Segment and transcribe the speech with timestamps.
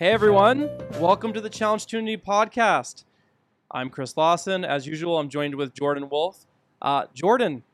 [0.00, 3.04] Hey everyone, welcome to the Challenge Tunity podcast.
[3.70, 4.64] I'm Chris Lawson.
[4.64, 6.46] As usual, I'm joined with Jordan Woolf.
[6.80, 7.64] Uh, Jordan,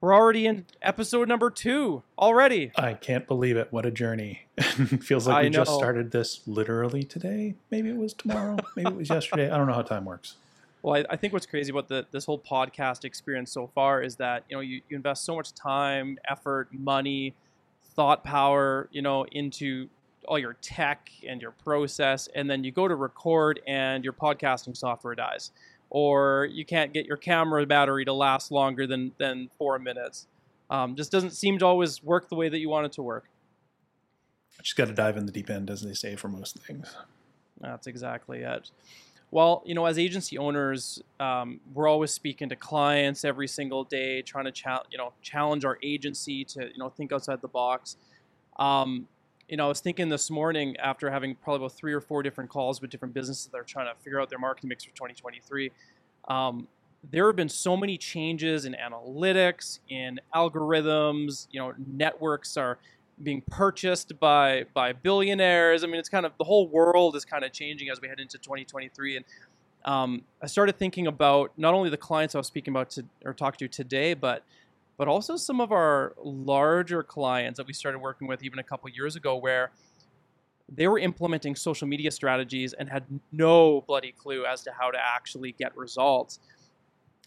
[0.00, 2.72] we're already in episode number two already.
[2.74, 3.68] I can't believe it.
[3.70, 4.46] What a journey.
[5.02, 7.54] Feels like I we just started this literally today.
[7.70, 8.56] Maybe it was tomorrow.
[8.74, 9.48] Maybe it was yesterday.
[9.48, 10.34] I don't know how time works.
[10.82, 14.16] Well, I, I think what's crazy about the, this whole podcast experience so far is
[14.16, 17.34] that you know you, you invest so much time, effort, money,
[17.94, 19.88] thought power, you know, into
[20.26, 24.76] all your tech and your process, and then you go to record and your podcasting
[24.76, 25.50] software dies,
[25.90, 30.26] or you can't get your camera battery to last longer than than four minutes.
[30.70, 33.26] Um, just doesn't seem to always work the way that you want it to work.
[34.62, 36.96] Just got to dive in the deep end, as they say, for most things.
[37.60, 38.70] That's exactly it.
[39.30, 44.22] Well, you know, as agency owners, um, we're always speaking to clients every single day,
[44.22, 47.96] trying to cha- you know challenge our agency to you know think outside the box.
[48.58, 49.08] Um,
[49.48, 52.50] you know, I was thinking this morning after having probably about three or four different
[52.50, 55.70] calls with different businesses that are trying to figure out their marketing mix for 2023.
[56.28, 56.68] Um,
[57.10, 61.46] there have been so many changes in analytics, in algorithms.
[61.50, 62.78] You know, networks are
[63.22, 65.84] being purchased by by billionaires.
[65.84, 68.20] I mean, it's kind of the whole world is kind of changing as we head
[68.20, 69.16] into 2023.
[69.16, 69.24] And
[69.84, 73.34] um, I started thinking about not only the clients I was speaking about to, or
[73.34, 74.42] talking to today, but
[74.96, 78.88] but also some of our larger clients that we started working with even a couple
[78.90, 79.70] years ago, where
[80.72, 84.98] they were implementing social media strategies and had no bloody clue as to how to
[84.98, 86.38] actually get results.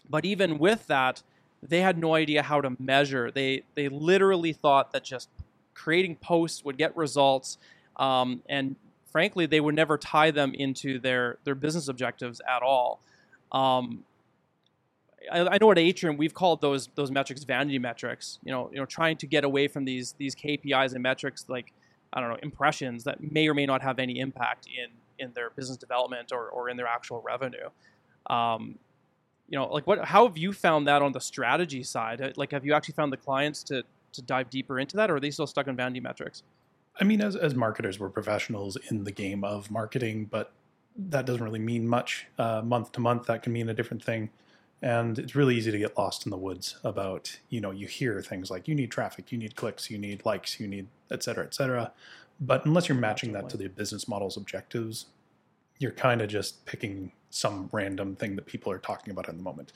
[0.08, 1.22] But even with that,
[1.62, 3.30] they had no idea how to measure.
[3.30, 5.28] They they literally thought that just
[5.74, 7.58] creating posts would get results,
[7.96, 8.76] um, and
[9.12, 13.00] frankly, they would never tie them into their their business objectives at all.
[13.52, 14.04] Um,
[15.30, 18.38] I, I know at Atrium we've called those those metrics vanity metrics.
[18.44, 21.72] You know, you know, trying to get away from these these KPIs and metrics like
[22.12, 25.50] I don't know impressions that may or may not have any impact in in their
[25.50, 27.68] business development or, or in their actual revenue.
[28.30, 28.78] Um,
[29.48, 30.04] you know, like what?
[30.04, 32.34] How have you found that on the strategy side?
[32.36, 35.20] Like, have you actually found the clients to to dive deeper into that, or are
[35.20, 36.42] they still stuck on vanity metrics?
[37.00, 40.52] I mean, as, as marketers, we're professionals in the game of marketing, but
[40.96, 42.26] that doesn't really mean much.
[42.38, 44.30] Uh, month to month, that can mean a different thing.
[44.80, 48.22] And it's really easy to get lost in the woods about, you know, you hear
[48.22, 51.44] things like you need traffic, you need clicks, you need likes, you need et cetera,
[51.44, 51.92] et cetera.
[52.40, 55.06] But unless you're matching that to the business model's objectives,
[55.78, 59.42] you're kind of just picking some random thing that people are talking about in the
[59.42, 59.72] moment.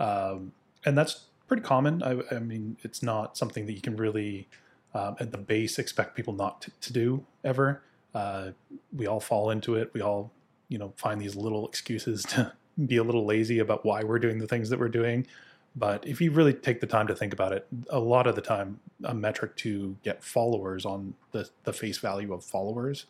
[0.00, 0.52] Um,
[0.84, 2.02] and that's pretty common.
[2.02, 4.48] I, I mean, it's not something that you can really
[4.94, 7.82] um, at the base expect people not to, to do ever.
[8.14, 8.52] Uh,
[8.94, 9.90] we all fall into it.
[9.92, 10.32] We all,
[10.68, 12.52] you know, find these little excuses to
[12.86, 15.26] be a little lazy about why we're doing the things that we're doing.
[15.74, 18.40] But if you really take the time to think about it, a lot of the
[18.40, 23.06] time, a metric to get followers on the, the face value of followers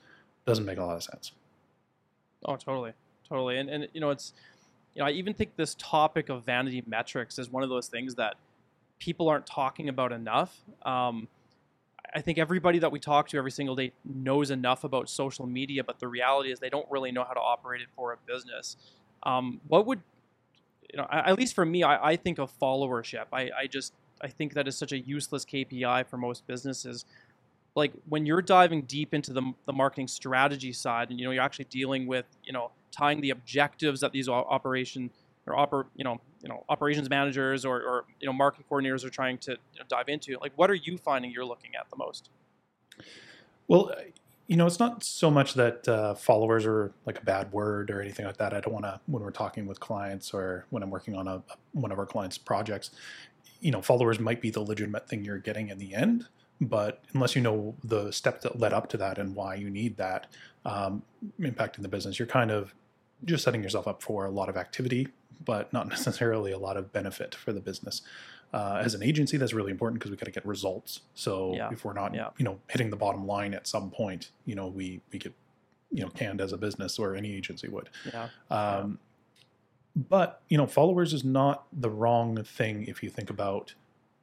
[0.46, 1.32] doesn't make a lot of sense.
[2.44, 2.92] Oh, totally,
[3.28, 3.58] totally.
[3.58, 4.32] And and you know, it's
[4.94, 8.16] you know, I even think this topic of vanity metrics is one of those things
[8.16, 8.34] that
[8.98, 10.58] people aren't talking about enough.
[10.84, 11.28] Um,
[12.14, 15.84] I think everybody that we talk to every single day knows enough about social media,
[15.84, 18.76] but the reality is they don't really know how to operate it for a business.
[19.26, 20.00] Um, what would
[20.90, 21.06] you know?
[21.10, 23.26] At least for me, I, I think of followership.
[23.32, 27.04] I, I just I think that is such a useless KPI for most businesses.
[27.74, 31.42] Like when you're diving deep into the, the marketing strategy side, and you know you're
[31.42, 35.10] actually dealing with you know tying the objectives that these operation
[35.46, 39.10] or oper, you know you know operations managers or, or you know marketing coordinators are
[39.10, 40.38] trying to you know, dive into.
[40.40, 42.30] Like, what are you finding you're looking at the most?
[43.66, 43.90] Well,
[44.46, 48.00] you know, it's not so much that uh, followers are like a bad word or
[48.00, 48.54] anything like that.
[48.54, 51.42] I don't want to when we're talking with clients or when I'm working on a
[51.72, 52.90] one of our clients' projects.
[53.60, 56.26] You know, followers might be the legitimate thing you're getting in the end,
[56.60, 59.96] but unless you know the steps that led up to that and why you need
[59.96, 60.28] that
[60.64, 61.02] um,
[61.40, 62.72] impacting the business, you're kind of
[63.24, 65.08] just setting yourself up for a lot of activity,
[65.44, 68.02] but not necessarily a lot of benefit for the business.
[68.52, 71.00] Uh, as an agency, that's really important because we got to get results.
[71.14, 71.70] So Yeah.
[71.72, 72.30] if we're not, Yeah.
[72.38, 75.34] you know, hitting the bottom line at some point, you know, we we get,
[75.90, 77.90] you know, canned as a business or any agency would.
[78.04, 78.98] Yeah, Um,
[79.94, 83.74] But you know, followers is not the wrong thing if you think about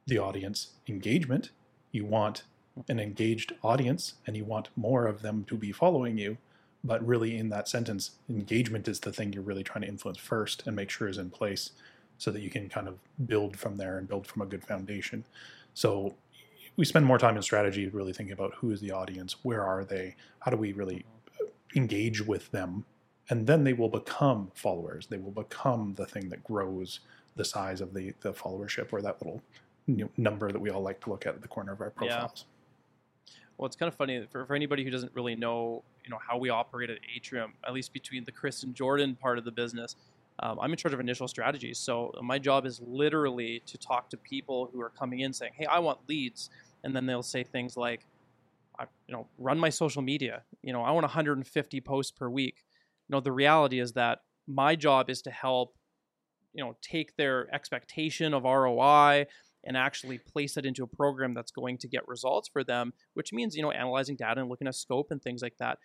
[0.06, 1.50] the audience engagement.
[1.90, 2.44] You want
[2.88, 6.38] an engaged audience, and you want more of them to be following you.
[6.82, 10.66] But really, in that sentence, engagement is the thing you're really trying to influence first
[10.66, 11.70] and make sure is in place,
[12.18, 15.24] so that you can kind of build from there and build from a good foundation.
[15.74, 16.14] So
[16.76, 19.84] we spend more time in strategy really thinking about who is the audience, where are
[19.84, 21.04] they, how do we really
[21.74, 22.84] engage with them
[23.30, 25.06] and then they will become followers.
[25.06, 27.00] They will become the thing that grows
[27.36, 29.42] the size of the the followership or that little
[29.86, 31.92] you know, number that we all like to look at at the corner of our
[32.00, 32.18] Yeah.
[32.18, 32.46] profiles.
[33.56, 36.36] Well, it's kind of funny for, for anybody who doesn't really know you know how
[36.36, 39.96] we operate at Atrium, at least between the Chris and Jordan part of the business.
[40.40, 44.16] Um, I'm in charge of initial strategies, so my job is literally to talk to
[44.16, 46.50] people who are coming in saying, "Hey, I want leads,"
[46.82, 48.06] and then they'll say things like,
[48.78, 50.42] I, "You know, run my social media.
[50.62, 52.64] You know, I want 150 posts per week."
[53.08, 55.76] You know, the reality is that my job is to help,
[56.52, 59.26] you know, take their expectation of ROI
[59.64, 63.32] and actually place it into a program that's going to get results for them, which
[63.32, 65.78] means, you know, analyzing data and looking at scope and things like that.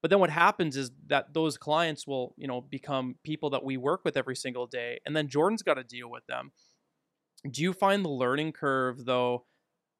[0.00, 3.76] But then what happens is that those clients will, you know, become people that we
[3.76, 5.00] work with every single day.
[5.04, 6.52] And then Jordan's got to deal with them.
[7.50, 9.44] Do you find the learning curve though?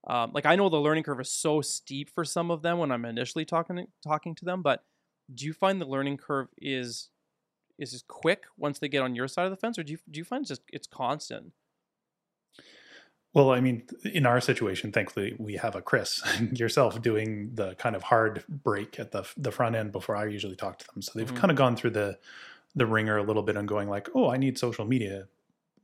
[0.07, 2.93] Um, like I know the learning curve is so steep for some of them when
[2.93, 4.85] I'm initially talking talking to them, but
[5.35, 7.11] do you find the learning curve is
[7.79, 10.19] is quick once they get on your side of the fence, or do you do
[10.19, 11.53] you find just it's constant?
[13.39, 16.21] Well, I mean, in our situation, thankfully, we have a Chris
[16.53, 20.57] yourself doing the kind of hard break at the the front end before I usually
[20.57, 21.03] talk to them.
[21.03, 21.37] So they've mm-hmm.
[21.37, 22.19] kind of gone through the
[22.75, 25.29] the ringer a little bit and going like, "Oh, I need social media.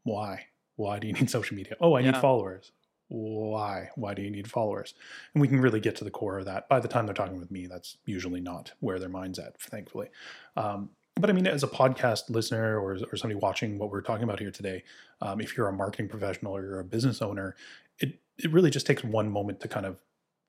[0.03, 0.47] Why?
[0.75, 1.77] Why do you need social media?
[1.81, 2.11] Oh, I yeah.
[2.11, 2.73] need followers.
[3.07, 3.91] Why?
[3.95, 4.95] Why do you need followers?"
[5.33, 6.69] And we can really get to the core of that.
[6.69, 9.61] By the time they're talking with me, that's usually not where their mind's at.
[9.61, 10.09] Thankfully,
[10.57, 14.25] um, but I mean, as a podcast listener or, or somebody watching what we're talking
[14.25, 14.83] about here today,
[15.21, 17.55] um, if you're a marketing professional or you're a business owner,
[17.99, 19.99] it it really just takes one moment to kind of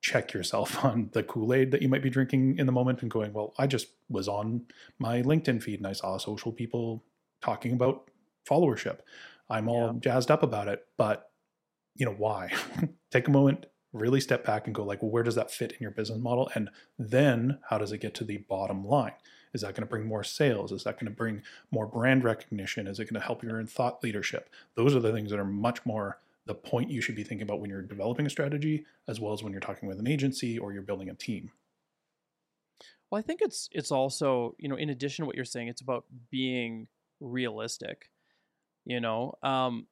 [0.02, 3.12] check yourself on the Kool Aid that you might be drinking in the moment and
[3.12, 4.64] going, well, I just was on
[5.00, 7.04] my LinkedIn feed and I saw social people
[7.42, 8.10] talking about
[8.50, 9.00] followership.
[9.50, 10.00] I'm all yeah.
[10.00, 11.30] jazzed up about it, but
[11.96, 12.52] you know why?
[13.12, 15.78] Take a moment, really step back and go like, well, where does that fit in
[15.80, 16.50] your business model?
[16.56, 19.14] And then how does it get to the bottom line?
[19.56, 20.74] Is that going to bring more sales?
[20.74, 21.42] Is that going to bring
[21.72, 22.88] more brand recognition?
[22.88, 24.50] Is it going to help you in thought leadership?
[24.76, 27.62] Those are the things that are much more the point you should be thinking about
[27.62, 30.74] when you're developing a strategy, as well as when you're talking with an agency or
[30.74, 31.52] you're building a team.
[33.10, 35.82] Well, I think it's it's also you know in addition to what you're saying, it's
[35.82, 36.88] about being
[37.22, 38.10] realistic.
[38.84, 39.88] You know, um,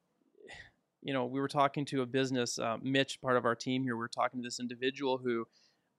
[1.02, 3.96] you know, we were talking to a business, uh, Mitch, part of our team here.
[3.96, 5.48] We were talking to this individual who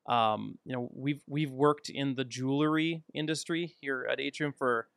[0.07, 4.89] um, you know, we've we've worked in the jewelry industry here at Atrium for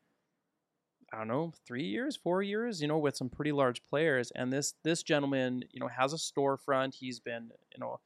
[1.14, 4.32] I don't know, three years, four years, you know, with some pretty large players.
[4.36, 6.96] And this this gentleman, you know, has a storefront.
[6.96, 8.00] He's been, you know,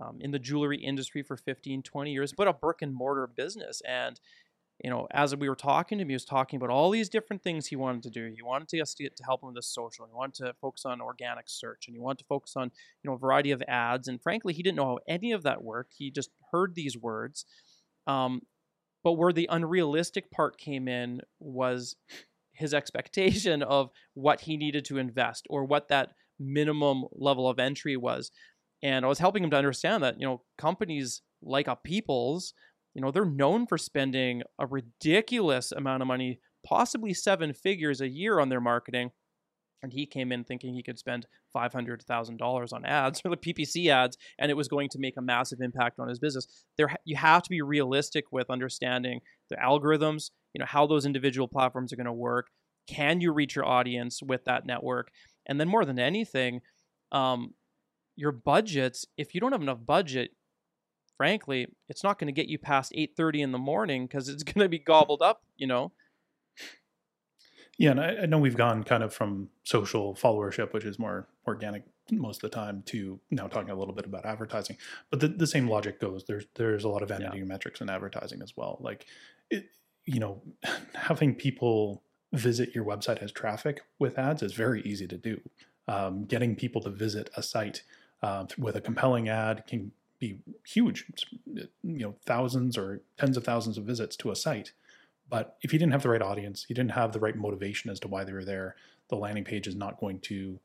[0.00, 3.82] um, in the jewelry industry for 15, 20 years, but a brick and mortar business.
[3.86, 4.18] And
[4.82, 7.42] you know, as we were talking to him, he was talking about all these different
[7.42, 8.32] things he wanted to do.
[8.34, 10.06] He wanted us to, get, to help him with the social.
[10.06, 12.70] He wanted to focus on organic search, and he wanted to focus on
[13.02, 14.06] you know a variety of ads.
[14.06, 15.94] And frankly, he didn't know how any of that worked.
[15.98, 17.44] He just heard these words.
[18.06, 18.42] Um,
[19.02, 21.96] but where the unrealistic part came in was
[22.52, 27.96] his expectation of what he needed to invest or what that minimum level of entry
[27.96, 28.30] was.
[28.82, 32.54] And I was helping him to understand that you know companies like a People's
[32.98, 38.08] you know, they're known for spending a ridiculous amount of money, possibly seven figures a
[38.08, 39.12] year on their marketing.
[39.84, 41.24] And he came in thinking he could spend
[41.56, 45.60] $500,000 on ads or the PPC ads, and it was going to make a massive
[45.60, 46.48] impact on his business.
[46.76, 51.46] There, you have to be realistic with understanding the algorithms, you know, how those individual
[51.46, 52.48] platforms are going to work.
[52.88, 55.12] Can you reach your audience with that network?
[55.46, 56.62] And then more than anything,
[57.12, 57.54] um,
[58.16, 60.32] your budgets, if you don't have enough budget,
[61.18, 64.64] frankly, it's not going to get you past 8:30 in the morning because it's going
[64.64, 65.92] to be gobbled up, you know.
[67.76, 71.28] Yeah, and I, I, know we've gone kind of from social followership, which is more
[71.46, 74.76] organic most of the time, to now talking a little bit about advertising.
[75.10, 76.24] But the, the same logic goes.
[76.26, 77.44] There's there's a lot of vanity yeah.
[77.44, 78.78] metrics in advertising as well.
[78.80, 79.06] Like,
[79.50, 79.66] it,
[80.06, 80.42] you know,
[80.94, 85.40] having people visit your website as traffic with ads is very easy to do.
[85.86, 87.82] Um, getting people to visit a site
[88.22, 91.06] uh, with a compelling ad can be huge,
[91.46, 94.72] you know, thousands or tens of thousands of visits to a site.
[95.28, 98.00] But if you didn't have the right audience, you didn't have the right motivation as
[98.00, 98.76] to why they were there,
[99.08, 100.58] the landing page is not going to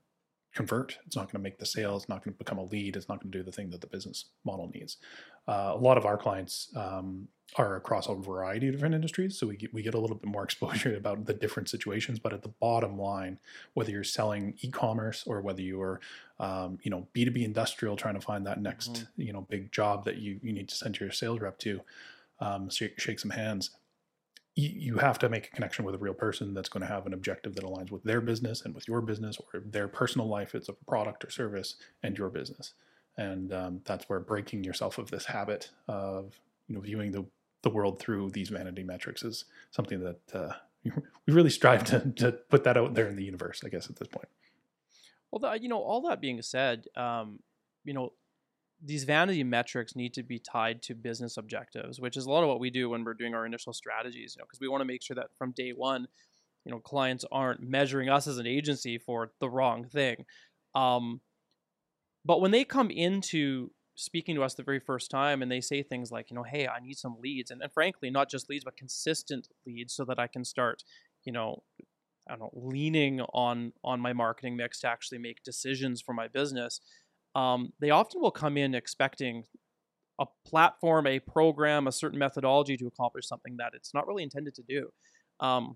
[0.54, 0.98] convert.
[1.06, 1.96] It's not going to make the sale.
[1.96, 2.96] It's not going to become a lead.
[2.96, 4.98] It's not going to do the thing that the business model needs.
[5.48, 9.48] Uh, a lot of our clients um, are across a variety of different industries, so
[9.48, 12.20] we get, we get a little bit more exposure about the different situations.
[12.20, 13.40] But at the bottom line,
[13.74, 16.00] whether you're selling e-commerce or whether you are,
[16.40, 19.22] um, you know, B two B industrial, trying to find that next mm-hmm.
[19.22, 21.82] you know big job that you you need to send your sales rep to,
[22.40, 23.72] um, shake, shake some hands
[24.56, 27.14] you have to make a connection with a real person that's going to have an
[27.14, 30.70] objective that aligns with their business and with your business or their personal life it's
[30.70, 32.74] a product or service and your business
[33.18, 37.26] and um, that's where breaking yourself of this habit of you know viewing the,
[37.64, 40.54] the world through these vanity metrics is something that uh,
[40.84, 43.96] we really strive to, to put that out there in the universe i guess at
[43.98, 44.28] this point
[45.32, 47.40] well the, you know all that being said um,
[47.84, 48.12] you know
[48.86, 52.50] these vanity metrics need to be tied to business objectives, which is a lot of
[52.50, 54.36] what we do when we're doing our initial strategies.
[54.36, 56.08] You know, because we want to make sure that from day one,
[56.66, 60.26] you know, clients aren't measuring us as an agency for the wrong thing.
[60.76, 61.22] Um,
[62.26, 65.84] but when they come into speaking to us the very first time and they say
[65.84, 68.64] things like, you know, hey, I need some leads, and, and frankly, not just leads,
[68.64, 70.84] but consistent leads, so that I can start,
[71.24, 71.64] you know,
[72.28, 76.28] I don't know, leaning on on my marketing mix to actually make decisions for my
[76.28, 76.80] business.
[77.36, 79.44] Um, they often will come in expecting
[80.20, 84.54] a platform, a program, a certain methodology to accomplish something that it's not really intended
[84.56, 84.90] to do.
[85.40, 85.76] Um,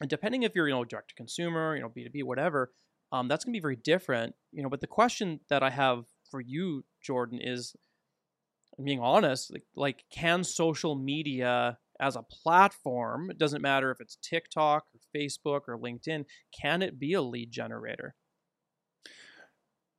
[0.00, 2.72] and depending if you're, you know, direct to consumer, you know, B two B, whatever,
[3.12, 4.34] um, that's going to be very different.
[4.52, 7.74] You know, but the question that I have for you, Jordan, is
[8.82, 14.18] being honest, like, like can social media as a platform, it doesn't matter if it's
[14.22, 16.24] TikTok or Facebook or LinkedIn,
[16.58, 18.14] can it be a lead generator?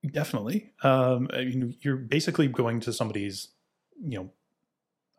[0.10, 0.72] Definitely.
[0.82, 3.50] Um, I mean, you're basically going to somebody's,
[4.02, 4.32] you know,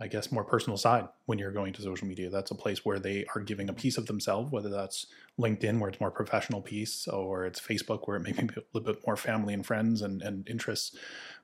[0.02, 2.30] I guess more personal side when you're going to social media.
[2.30, 5.06] That's a place where they are giving a piece of themselves, whether that's
[5.38, 8.94] LinkedIn where it's more professional piece or it's Facebook where it may be a little
[8.94, 10.96] bit more family and friends and, and interests.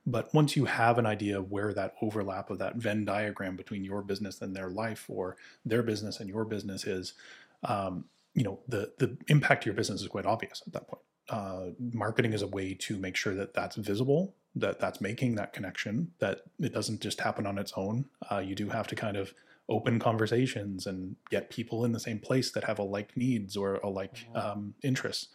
[0.07, 3.83] But once you have an idea of where that overlap of that Venn diagram between
[3.83, 7.13] your business and their life or their business and your business is,
[7.63, 11.03] um, you know, the, the impact to your business is quite obvious at that point.
[11.29, 15.53] Uh, marketing is a way to make sure that that's visible that that's making that
[15.53, 18.05] connection that it doesn't just happen on its own.
[18.31, 19.33] Uh, you do have to kind of
[19.69, 23.75] open conversations and get people in the same place that have a like needs or
[23.75, 24.37] a like mm-hmm.
[24.37, 25.27] um, interests.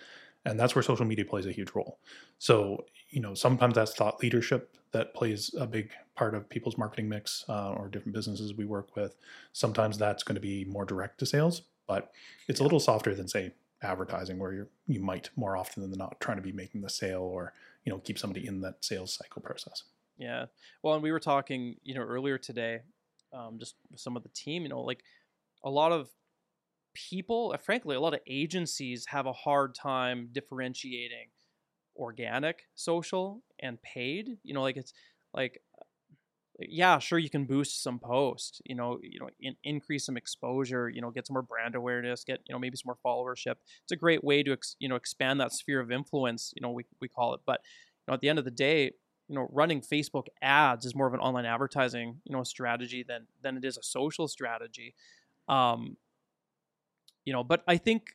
[0.45, 1.99] And that's where social media plays a huge role.
[2.39, 7.09] So you know sometimes that's thought leadership that plays a big part of people's marketing
[7.09, 9.17] mix uh, or different businesses we work with.
[9.53, 12.11] Sometimes that's going to be more direct to sales but
[12.49, 13.53] it's a little softer than say
[13.83, 17.23] advertising where you're you might more often than not trying to be making the sale
[17.23, 17.53] or
[17.85, 19.85] you know keep somebody in that sales cycle process.
[20.19, 20.47] Yeah.
[20.83, 22.81] Well and we were talking you know earlier today
[23.33, 25.03] um, just some of the team you know like
[25.65, 26.09] a lot of
[26.95, 31.29] people uh, frankly a lot of agencies have a hard time differentiating
[31.97, 34.39] organic social and paid.
[34.43, 34.93] You know like it's
[35.35, 35.63] like
[36.69, 40.89] yeah, sure you can boost some post, you know, you know, in, increase some exposure,
[40.89, 43.57] you know, get some more brand awareness, get you know maybe some more followership.
[43.83, 46.71] It's a great way to ex, you know expand that sphere of influence, you know,
[46.71, 47.41] we we call it.
[47.47, 47.61] But
[48.07, 48.93] you know, at the end of the day,
[49.29, 53.27] you know, running Facebook ads is more of an online advertising, you know, strategy than
[53.43, 54.95] than it is a social strategy.
[55.49, 55.97] Um,
[57.25, 58.15] you know, but I think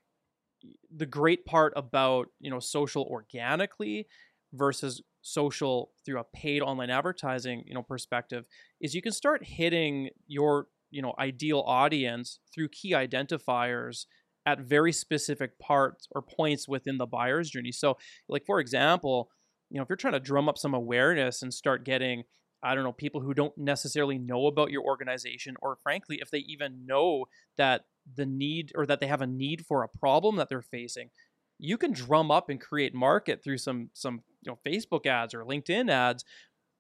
[0.96, 4.08] the great part about you know social organically
[4.54, 8.46] versus social through a paid online advertising you know perspective
[8.80, 14.06] is you can start hitting your you know ideal audience through key identifiers
[14.46, 17.72] at very specific parts or points within the buyer's journey.
[17.72, 17.98] So
[18.30, 19.30] like for example
[19.70, 22.24] you know if you're trying to drum up some awareness and start getting
[22.64, 26.40] I don't know, people who don't necessarily know about your organization, or frankly, if they
[26.40, 27.26] even know
[27.58, 27.86] that
[28.16, 31.12] the need or that they have a need for a problem that they're facing,
[31.60, 35.44] you can drum up and create market through some some you know Facebook ads or
[35.44, 36.24] LinkedIn ads.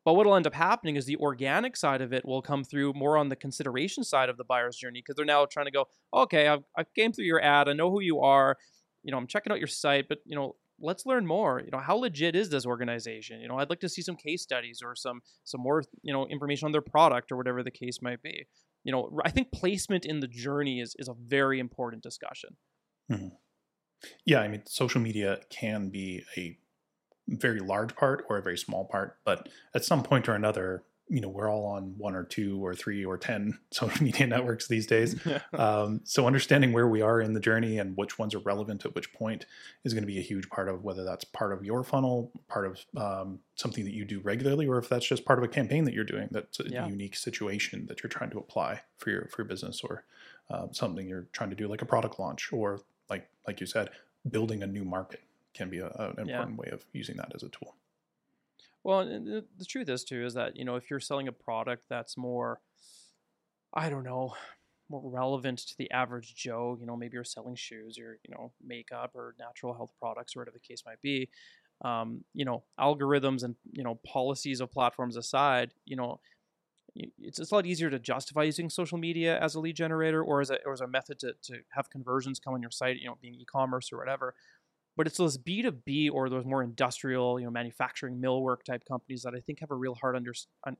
[0.05, 3.17] But what'll end up happening is the organic side of it will come through more
[3.17, 6.48] on the consideration side of the buyer's journey because they're now trying to go, okay,
[6.48, 8.55] I've, I've came through your ad, I know who you are,
[9.03, 11.60] you know, I'm checking out your site, but you know, let's learn more.
[11.60, 13.41] You know, how legit is this organization?
[13.41, 16.25] You know, I'd like to see some case studies or some some more you know
[16.27, 18.46] information on their product or whatever the case might be.
[18.84, 22.51] You know, I think placement in the journey is is a very important discussion.
[23.12, 23.27] Mm-hmm.
[24.25, 26.57] Yeah, I mean, social media can be a
[27.27, 31.21] very large part or a very small part, but at some point or another, you
[31.21, 34.85] know, we're all on one or two or three or 10 social media networks these
[34.85, 35.15] days.
[35.53, 38.93] um, so understanding where we are in the journey and which ones are relevant at
[38.93, 39.45] which point
[39.85, 42.65] is going to be a huge part of whether that's part of your funnel, part
[42.65, 45.85] of um, something that you do regularly, or if that's just part of a campaign
[45.85, 46.87] that you're doing that's a yeah.
[46.87, 50.03] unique situation that you're trying to apply for your, for your business or
[50.49, 53.89] uh, something you're trying to do like a product launch or like like you said,
[54.29, 55.21] building a new market
[55.53, 56.55] can be a, an important yeah.
[56.55, 57.75] way of using that as a tool.
[58.83, 61.83] Well, the, the truth is too is that you know if you're selling a product
[61.89, 62.61] that's more,
[63.73, 64.33] I don't know,
[64.89, 68.51] more relevant to the average Joe, you know, maybe you're selling shoes or you know
[68.65, 71.29] makeup or natural health products or whatever the case might be.
[71.83, 76.19] Um, you know, algorithms and you know policies of platforms aside, you know,
[77.19, 80.41] it's, it's a lot easier to justify using social media as a lead generator or
[80.41, 83.07] as a, or as a method to, to have conversions come on your site, you
[83.07, 84.33] know, being e-commerce or whatever.
[84.95, 89.35] But it's those B2B or those more industrial, you know, manufacturing millwork type companies that
[89.35, 90.33] I think have a real hard under,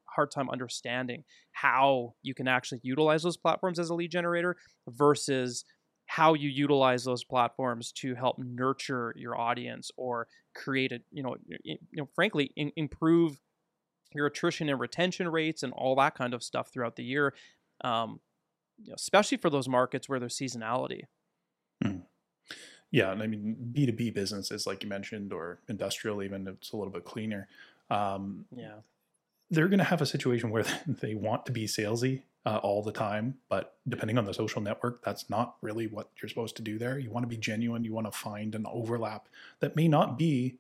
[0.06, 4.58] hard time understanding how you can actually utilize those platforms as a lead generator
[4.88, 5.66] versus
[6.08, 11.36] how you utilize those platforms to help nurture your audience or create a, you know,
[11.64, 13.38] you know, frankly, in, improve
[14.14, 17.34] your attrition and retention rates and all that kind of stuff throughout the year,
[17.82, 18.20] um,
[18.82, 21.04] you know, especially for those markets where there's seasonality.
[21.84, 21.98] Hmm.
[22.92, 26.72] Yeah, and I mean B two B businesses, like you mentioned, or industrial, even it's
[26.72, 27.48] a little bit cleaner.
[27.90, 28.76] Um, Yeah.
[29.50, 32.92] they're going to have a situation where they want to be salesy uh, all the
[32.94, 36.78] time, but depending on the social network, that's not really what you're supposed to do
[36.78, 36.98] there.
[36.98, 37.84] You want to be genuine.
[37.84, 39.28] You want to find an overlap
[39.60, 40.56] that may not be,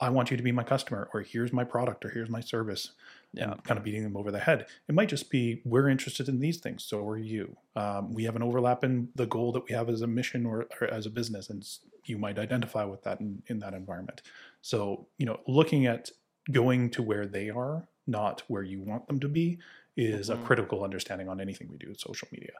[0.00, 2.92] I want you to be my customer, or here's my product, or here's my service,
[3.32, 3.52] Yeah.
[3.52, 4.66] and kind of beating them over the head.
[4.88, 7.56] It might just be, we're interested in these things, so are you.
[7.74, 10.66] Um, we have an overlap in the goal that we have as a mission or,
[10.80, 11.66] or as a business, and
[12.04, 14.22] you might identify with that in, in that environment.
[14.62, 16.10] So, you know, looking at
[16.50, 19.58] going to where they are, not where you want them to be,
[19.96, 20.34] is Mhm.
[20.40, 22.52] a critical understanding on anything we do with social media,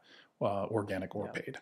[0.43, 1.41] uh, organic or Yeah.
[1.41, 1.59] paid.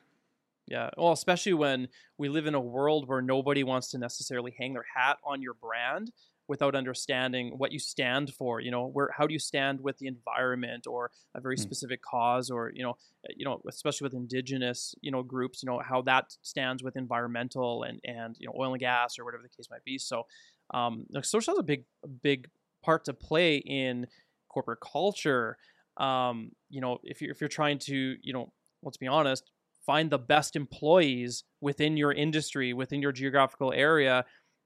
[0.67, 0.91] Yeah.
[0.97, 4.87] Well, especially when we live in a world where nobody wants to necessarily hang their
[4.95, 6.11] hat on your brand
[6.49, 8.61] without understanding what you stand for.
[8.61, 11.59] You know, where how do you stand with the environment or a very Mm.
[11.59, 15.63] specific cause, or you know, uh, you know, especially with indigenous you know groups.
[15.63, 19.25] You know how that stands with environmental and and you know oil and gas or
[19.25, 19.99] whatever the case might be.
[19.99, 20.25] So,
[20.75, 21.85] um, like social has a big
[22.23, 22.49] big
[22.83, 24.07] part to play in
[24.49, 25.59] corporate culture.
[25.97, 29.51] Um, you know, if you're if you're trying to you know, let's be honest
[29.87, 34.25] find the best employees within your industry, within your geographical area,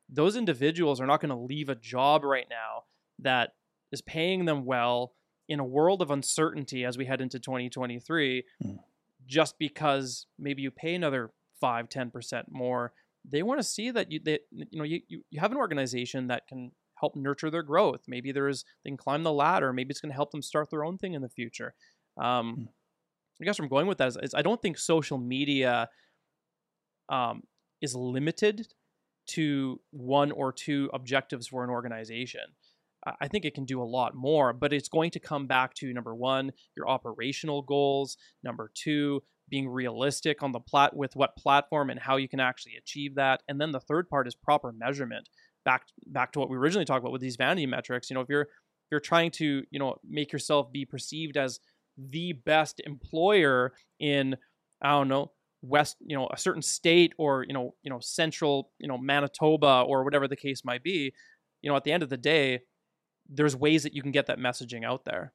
[0.09, 2.85] those individuals are not going to leave a job right now
[3.19, 3.51] that
[3.93, 5.13] is paying them well
[5.49, 8.79] in a world of uncertainty as we head into 2023 Mm.
[9.27, 12.93] just because maybe you pay another 5 10% more
[13.29, 16.29] they want to see that you that you know you, you, you have an organization
[16.29, 20.01] that can help nurture their growth maybe there's they can climb the ladder maybe it's
[20.01, 21.75] going to help them start their own thing in the future
[22.17, 22.69] um, Mm.
[23.41, 25.89] I guess where I'm going with that is, is I don't think social media
[27.09, 27.43] um,
[27.81, 28.67] is limited
[29.29, 32.43] to one or two objectives for an organization.
[33.07, 35.93] I- think it can do a lot more, but it's going to come back to
[35.93, 38.17] number one, your operational goals.
[38.43, 42.77] Number two, being realistic on the plat with what platform and how you can actually
[42.77, 43.43] achieve that.
[43.49, 45.29] And then the third part is proper measurement.
[45.65, 48.11] Back back to what we originally talked about with these vanity metrics.
[48.11, 51.61] You know, if you're if you're trying to you know make yourself be perceived as
[51.97, 54.37] the best employer in
[54.83, 58.73] I don't know west you know a certain state or you know you know central
[58.79, 61.13] you know Manitoba or whatever the case might be
[61.63, 62.61] you know at the end of the day
[63.29, 65.35] there's ways that you can get that messaging out there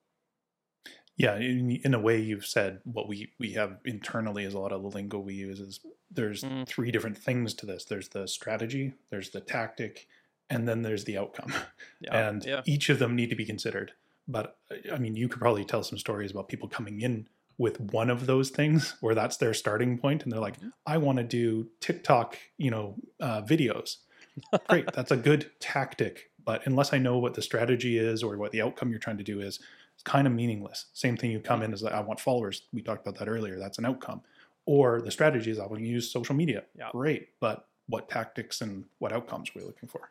[1.17, 4.73] Yeah, in, in a way, you've said what we we have internally is a lot
[4.73, 5.79] of the lingo we use is
[6.11, 6.65] there's Mhm.
[6.67, 7.85] three different things to this.
[7.85, 10.07] There's the strategy, there's the tactic,
[10.49, 11.53] and then there's the outcome.
[11.99, 13.93] yeah and yeah each of them need to be considered.
[14.27, 14.57] But
[14.91, 18.25] I mean, you could probably tell some stories about people coming in with one of
[18.25, 20.55] those things where that's their starting point, and they're like.
[20.85, 23.97] "I want to do TikTok, you know, uh, videos."
[24.67, 26.31] Great, that's a good tactic.
[26.43, 29.23] But unless I know what the strategy is or what the outcome you're trying to
[29.23, 29.59] do is,
[29.93, 30.85] it's kind of meaningless.
[30.93, 32.63] Same thing you come in as like, I want followers.
[32.71, 33.57] We talked about that earlier.
[33.57, 34.21] That's an outcome.
[34.67, 36.63] Or the strategy is I want to use social media.
[36.77, 36.89] Yeah.
[36.91, 40.09] Great, but what tactics and what outcomes are we looking for?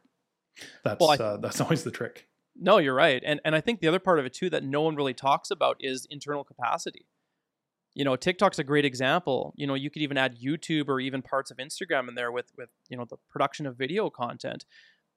[0.84, 2.26] That's Well, I- uh, that's always the trick.
[2.56, 3.22] No, you're right.
[3.24, 5.50] And and I think the other part of it too that no one really talks
[5.50, 7.06] about is internal capacity.
[7.94, 9.54] You know, TikTok's a great example.
[9.56, 12.52] You know, you could even add YouTube or even parts of Instagram in there with
[12.56, 14.64] with, you know, the production of video content.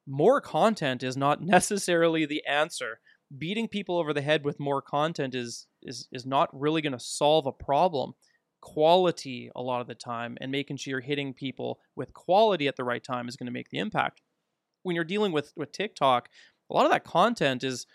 [0.08, 3.00] More content is not necessarily the answer.
[3.36, 7.00] Beating people over the head with more content is is is not really going to
[7.00, 8.14] solve a problem.
[8.62, 12.76] Quality a lot of the time and making sure you're hitting people with quality at
[12.76, 14.22] the right time is going to make the impact.
[14.82, 16.30] When you're dealing with with TikTok,
[16.70, 17.86] a lot of that content is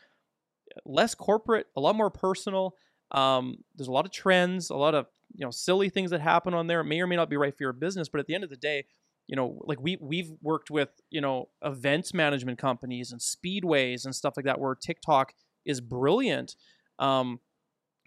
[0.84, 2.74] less corporate, a lot more personal.
[3.10, 6.54] Um, there's a lot of trends, a lot of you know silly things that happen
[6.54, 6.80] on there.
[6.80, 8.50] It may or may not be right for your business, but at the end of
[8.50, 8.84] the day,
[9.26, 14.14] you know, like we we've worked with you know events management companies and speedways and
[14.14, 16.56] stuff like that, where TikTok is brilliant.
[16.98, 17.40] Um,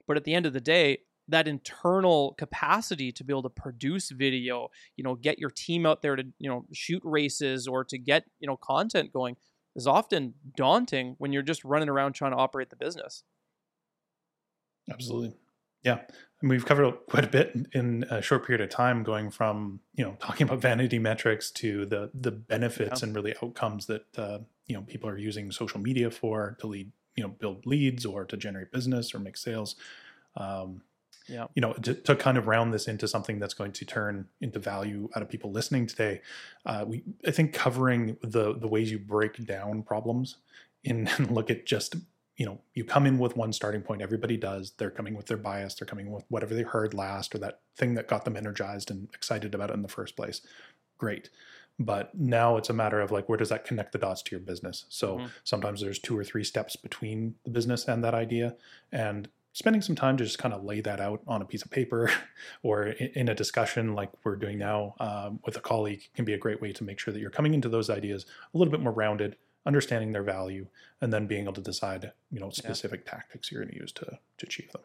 [0.07, 4.11] but at the end of the day, that internal capacity to be able to produce
[4.11, 7.97] video, you know, get your team out there to you know shoot races or to
[7.97, 9.35] get you know content going
[9.75, 13.23] is often daunting when you're just running around trying to operate the business.
[14.89, 15.33] Absolutely.
[15.83, 16.01] Yeah.
[16.41, 20.03] And we've covered quite a bit in a short period of time, going from, you
[20.03, 23.07] know, talking about vanity metrics to the the benefits Yeah.
[23.07, 26.91] and really outcomes that uh, you know, people are using social media for to lead,
[27.15, 29.75] you know, build leads or to generate business or make sales.
[30.35, 30.83] Um,
[31.27, 31.47] Yeah.
[31.55, 34.59] you know, to, to kind of round this into something that's going to turn into
[34.59, 36.21] value out of people listening today,
[36.65, 40.37] uh, we I think covering the the ways you break down problems
[40.83, 41.95] in and look at just
[42.37, 45.37] you know you come in with one starting point everybody does they're coming with their
[45.37, 48.91] bias they're coming with whatever they heard last or that thing that got them energized
[48.91, 50.41] and excited about it in the first place
[50.97, 51.29] great
[51.79, 54.39] but now it's a matter of like where does that connect the dots to your
[54.41, 55.29] business so Mhm.
[55.45, 58.55] sometimes there's two or three steps between the business and that idea
[58.91, 61.71] and spending some time to just kind of lay that out on a piece of
[61.71, 62.11] paper
[62.63, 66.37] or in a discussion like we're doing now um, with a colleague can be a
[66.37, 68.91] great way to make sure that you're coming into those ideas a little bit more
[68.91, 70.67] rounded understanding their value
[71.01, 74.05] and then being able to decide you know specific tactics you're going to use to,
[74.37, 74.81] to achieve them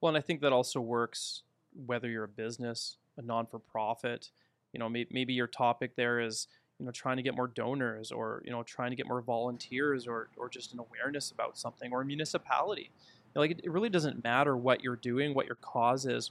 [0.00, 1.42] Well, and I think that also works
[1.86, 4.30] whether you're a business, a non for profit.
[4.72, 6.48] You know, may, maybe your topic there is
[6.78, 10.06] you know trying to get more donors, or you know trying to get more volunteers,
[10.06, 12.90] or or just an awareness about something, or a municipality.
[13.34, 16.30] Know, like it, it really doesn't matter what you're doing, what your cause is.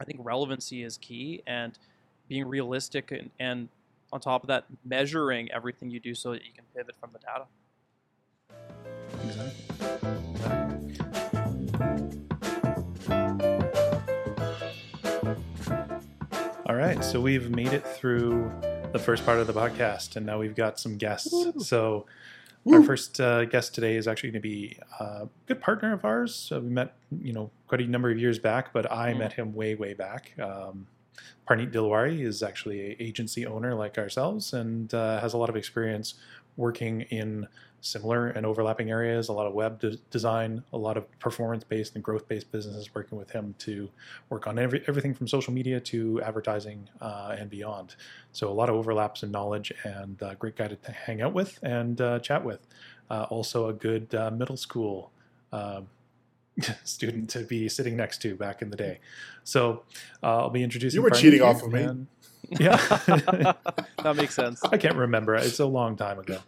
[0.00, 1.78] I think relevancy is key, and
[2.28, 3.68] being realistic, and, and
[4.12, 7.18] on top of that, measuring everything you do so that you can pivot from the
[7.18, 7.46] data.
[9.24, 9.66] exactly
[16.68, 18.50] All right, so we've made it through
[18.92, 21.32] the first part of the podcast, and now we've got some guests.
[21.66, 22.06] So,
[22.74, 26.50] our first uh, guest today is actually going to be a good partner of ours.
[26.54, 29.18] Uh, we met, you know, quite a number of years back, but I Mm.
[29.18, 30.32] met him way, way back.
[30.40, 30.86] Um,
[31.48, 35.56] Parneet Dilwari is actually an agency owner like ourselves, and uh, has a lot of
[35.56, 36.14] experience
[36.56, 37.46] working in
[37.86, 39.28] similar and overlapping areas.
[39.28, 43.30] A lot of web de- design, a lot of performance-based and growth-based businesses working with
[43.30, 43.88] him to
[44.28, 47.94] work on every, everything from social media to advertising uh, and beyond.
[48.32, 51.32] So a lot of overlaps in knowledge and uh, great guy to t- hang out
[51.32, 52.66] with and uh, chat with.
[53.08, 55.12] Uh, also a good uh, middle school
[55.52, 55.86] um,
[56.84, 58.98] student to be sitting next to back in the day.
[59.44, 59.82] So
[60.22, 60.98] uh, I'll be introducing.
[60.98, 61.82] You were cheating off of me.
[61.82, 62.06] and-
[62.48, 62.76] Yeah.
[62.76, 64.60] that makes sense.
[64.70, 65.34] I can't remember.
[65.34, 66.38] It's a long time ago.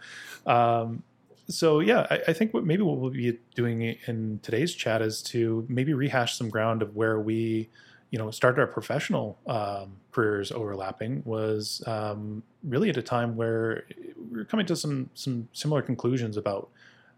[0.47, 1.03] Um,
[1.49, 5.23] so yeah, I, I think what maybe what we'll be doing in today's chat is
[5.25, 7.71] to maybe rehash some ground of where we,
[8.11, 13.85] you know, started our professional um, careers overlapping was um, really at a time where
[14.31, 16.69] we were coming to some some similar conclusions about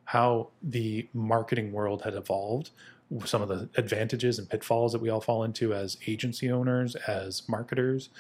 [0.05, 2.71] how the marketing world had evolved,
[3.25, 7.49] some of the advantages and pitfalls that we all fall into as agency owners, as
[7.49, 8.11] marketers.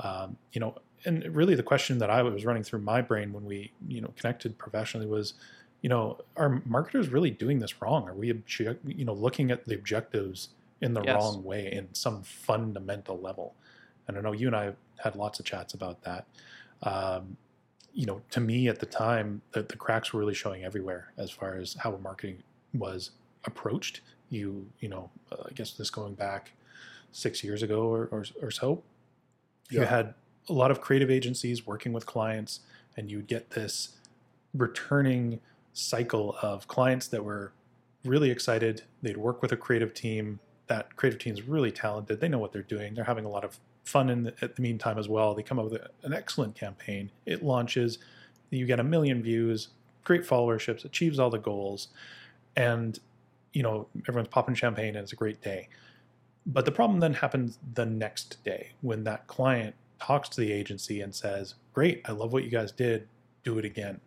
[0.00, 3.44] Um, you know, and really the question that I was running through my brain when
[3.44, 5.34] we, you know, connected professionally was,
[5.82, 8.08] you know, are marketers really doing this wrong?
[8.08, 11.14] Are we, object, you know, looking at the objectives in the Yes.
[11.14, 13.54] wrong way in some fundamental level?
[14.08, 16.26] And I know you and I have had lots of chats about that.
[16.82, 17.36] Um,
[17.92, 21.30] you know, to me at the time, the, the cracks were really showing everywhere as
[21.30, 23.10] far as how marketing was
[23.44, 24.00] approached.
[24.30, 26.52] You, you know, uh, I guess this going back
[27.12, 28.82] six years ago or, or, or so,
[29.70, 30.14] you had
[30.48, 32.60] a lot of creative agencies working with clients,
[32.96, 33.96] and you'd get this
[34.54, 35.40] returning
[35.72, 37.52] cycle of clients that were
[38.04, 38.82] really excited.
[39.02, 40.40] They'd work with a creative team.
[40.66, 42.20] That creative team is really talented.
[42.20, 42.94] They know what they're doing.
[42.94, 45.34] They're having a lot of fun in the, at the meantime as well.
[45.34, 47.10] They come up with an excellent campaign.
[47.26, 47.98] It launches.
[48.50, 49.68] You get a million views,
[50.04, 51.88] great followerships, achieves all the goals,
[52.56, 52.98] and
[53.52, 55.68] you know everyone's popping champagne and it's a great day.
[56.46, 61.00] But the problem then happens the next day when that client talks to the agency
[61.00, 63.08] and says, Great, I love what you guys did,
[63.42, 64.00] do it again.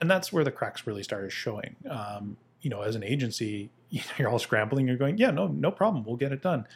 [0.00, 1.76] And that's where the cracks really started showing.
[1.88, 3.70] Um, you know, as an agency,
[4.18, 6.66] you're all scrambling, you're going, Yeah, no, no problem, we'll get it done.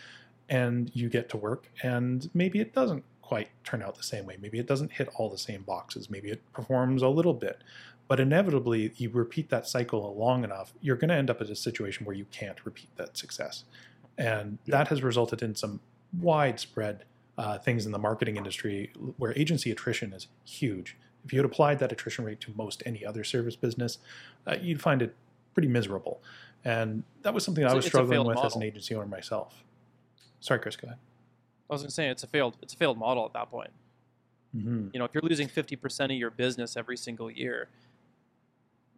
[0.51, 4.37] And you get to work, and maybe it doesn't quite turn out the same way.
[4.39, 6.11] Maybe it doesn't hit all the same boxes.
[6.11, 7.63] Maybe it performs a little bit.
[8.09, 11.57] But inevitably, you repeat that cycle long enough, you're going to end up in a
[11.57, 13.65] situation where you can't repeat that success.
[14.19, 14.77] And Yeah.
[14.77, 15.81] that has resulted in some
[16.21, 17.05] widespread
[17.39, 20.97] uh, things in the marketing industry where agency attrition is huge.
[21.25, 23.99] If you had applied that attrition rate to most any other service business,
[24.47, 25.17] uh, you'd find it
[25.55, 26.23] pretty miserable.
[26.65, 29.65] And that was something It's I was a struggling with as an agency owner myself.
[30.41, 30.99] Sorry, Chris, go ahead.
[31.69, 33.71] I was going to say it's a failed it's a failed model at that point.
[34.55, 34.89] Mm-hmm.
[34.93, 37.69] You know, if you're losing 50% of your business every single year,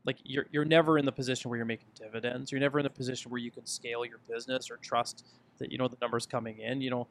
[0.04, 2.52] like you're you're never in the position where you're making dividends.
[2.52, 5.24] You're never in the position where you can scale your business or trust
[5.58, 6.80] that you know the numbers coming in.
[6.80, 7.08] You know,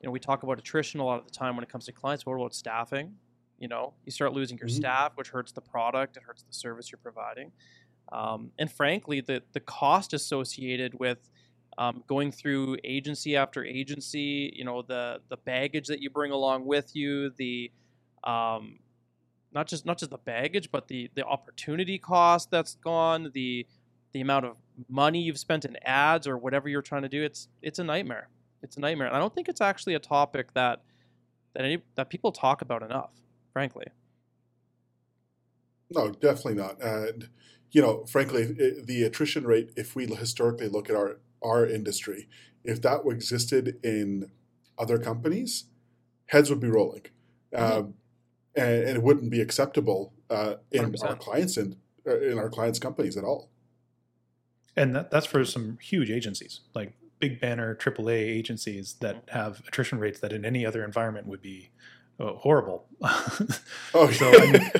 [0.00, 1.92] you know we talk about attrition a lot of the time when it comes to
[1.92, 2.24] clients.
[2.26, 3.16] What about staffing?
[3.58, 4.72] You know, you start losing your Mhm.
[4.72, 7.52] staff, which hurts the product, it hurts the service you're providing,
[8.12, 11.30] um, and frankly, the the cost associated with
[11.78, 16.66] um, going through agency after agency, you know, the the baggage that you bring along
[16.66, 17.70] with you, the
[18.24, 18.80] um,
[19.52, 23.66] not just not just the baggage, but the the opportunity cost that's gone, the
[24.12, 24.56] the amount of
[24.88, 27.22] money you've spent in ads or whatever you're trying to do.
[27.22, 28.28] It's it's a nightmare.
[28.62, 29.06] It's a nightmare.
[29.06, 30.82] And I don't think it's actually a topic that
[31.54, 33.10] that any that people talk about enough,
[33.52, 33.86] frankly.
[35.90, 36.82] No, definitely not.
[36.82, 37.28] And
[37.70, 42.28] you know, frankly, i the attrition rate, if we historically look at our our industry,
[42.64, 44.30] if that existed in
[44.78, 45.64] other companies,
[46.26, 47.06] heads would be rolling.
[47.52, 47.60] Mhm.
[47.60, 47.94] Um,
[48.54, 51.18] and, and it wouldn't be acceptable uh, in our 100%.
[51.18, 53.50] clients and uh, in our clients' companies at all.
[54.76, 59.98] And that, that's for some huge agencies, like big banner AAA agencies that have attrition
[59.98, 61.70] rates that in any other environment would be
[62.20, 62.86] uh, horrible.
[63.94, 64.70] Oh, So, I mean,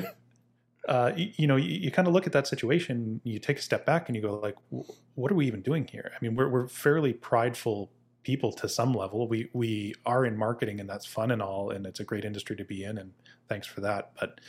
[0.87, 3.61] uh, you, you know, you, you kind of look at that situation, you take a
[3.61, 6.11] step back and you go like, "W- what are we even doing here?
[6.13, 7.91] I mean, we're, we're fairly prideful
[8.23, 9.27] people to some level.
[9.27, 12.55] We, we are in marketing and that's fun and all, and it's a great industry
[12.55, 12.97] to be in.
[12.97, 13.11] And
[13.47, 14.11] thanks for that.
[14.19, 14.39] But,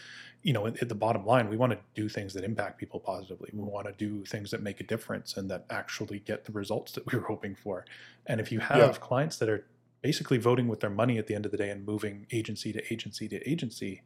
[0.43, 3.51] you know, at, the bottom line, we want to do things that impact people positively.
[3.53, 6.93] We want to do things that make a difference and that actually get the results
[6.93, 7.85] that we were hoping for.
[8.27, 8.93] And if you have Yeah.
[9.01, 9.67] clients that are
[10.03, 12.93] basically voting with their money at the end of the day and moving agency to
[12.93, 14.03] agency to agency,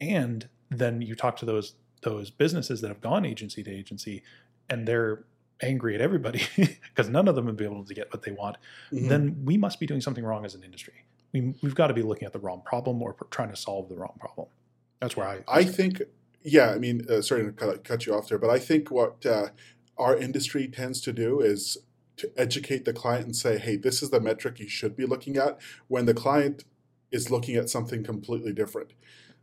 [0.00, 4.24] and then you talk to those those businesses that have gone agency to agency
[4.68, 5.24] and they're
[5.62, 8.56] angry at everybody because none of them have been able to get what they want
[8.90, 9.08] Mhm.
[9.08, 12.02] then we must be doing something wrong as an industry we, we've got to be
[12.02, 14.48] looking at the wrong problem or trying to solve the wrong problem
[15.02, 16.00] that's where i I think,
[16.44, 19.26] yeah, I mean, uh, sorry to cut, cut you off there, but I think what
[19.26, 19.48] uh,
[19.98, 21.76] our industry tends to do is
[22.18, 25.36] to educate the client and say, hey, this is the metric you should be looking
[25.36, 26.64] at when the client
[27.10, 28.92] is looking at something completely different.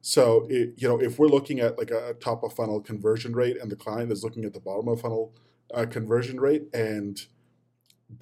[0.01, 3.57] So, it, you know, if we're looking at like a, top of funnel conversion rate
[3.61, 5.33] and the client is looking at the bottom of funnel
[5.73, 7.25] uh, conversion rate and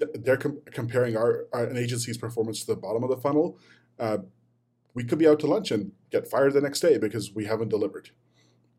[0.00, 3.58] th- they're com- comparing our, our an agency's performance to the bottom of the funnel,
[4.00, 4.18] uh,
[4.94, 7.68] we could be out to lunch and get fired the next day because we haven't
[7.68, 8.10] delivered.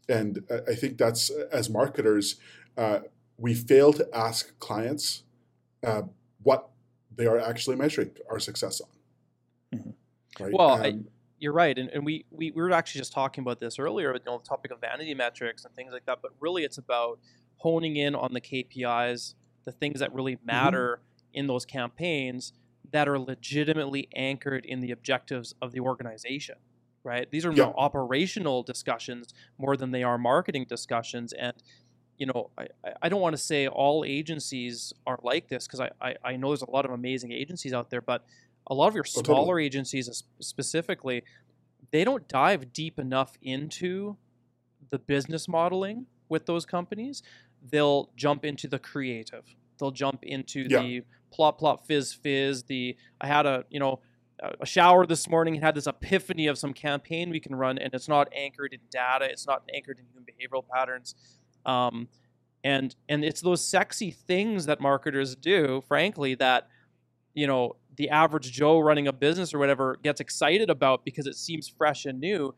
[0.08, 2.36] And I- I think that's as marketers,
[2.78, 3.02] uh,
[3.38, 5.24] we fail to ask clients
[5.84, 6.02] uh,
[6.44, 6.70] what
[7.16, 8.90] they are actually measuring our success on.
[9.80, 9.94] Mhm.
[10.40, 10.54] Right?
[10.54, 11.08] Well, I- Um,
[11.42, 14.20] You're right, and, and we, we we were actually just talking about this earlier, you
[14.26, 16.22] know, the topic of vanity metrics and things like that.
[16.22, 17.18] But really, it's about
[17.56, 21.00] honing in on the KPIs, the things that really matter
[21.34, 22.52] in those campaigns
[22.92, 26.56] that are legitimately anchored in the objectives of the organization.
[27.04, 27.30] Right?
[27.32, 27.66] These are Yeah.
[27.66, 31.54] more operational discussions more than they are marketing discussions, and
[32.18, 32.68] you know, I,
[33.04, 36.50] I- don't want to say all agencies are like this because I, I, I know
[36.50, 38.26] there's a lot of amazing agencies out there, but
[38.68, 39.36] a lot of your Oh, totally.
[39.38, 41.24] smaller agencies specifically,
[41.92, 44.18] they don't dive deep enough into
[44.90, 47.24] the business modeling with those companies.
[47.72, 49.56] They'll jump into the creative.
[49.80, 50.82] They'll jump into Yeah.
[50.82, 52.64] the plop plop fizz fizz.
[52.64, 54.00] The I had a you know
[54.42, 57.78] a a shower this morning and had this epiphany of some campaign we can run,
[57.78, 59.26] and it's not anchored in data.
[59.26, 61.16] It's not anchored in human behavioral patterns.
[61.66, 62.08] Um,
[62.64, 66.68] and and it's those sexy things that marketers do, frankly, that
[67.34, 71.36] you know the average Joe running a business or whatever gets excited about because it
[71.36, 72.56] seems fresh and new.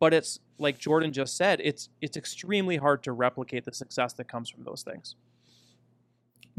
[0.00, 4.28] But it's like Jordan just said, it's it's extremely hard to replicate the success that
[4.28, 5.14] comes from those things.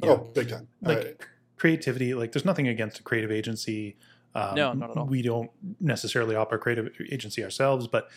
[0.04, 0.68] Oh, big time.
[0.82, 1.26] Like- Uh,
[1.58, 3.96] creativity like there's nothing against a creative agency
[4.36, 5.06] um, No, not at all.
[5.08, 8.10] we don't necessarily operate a creative agency ourselves but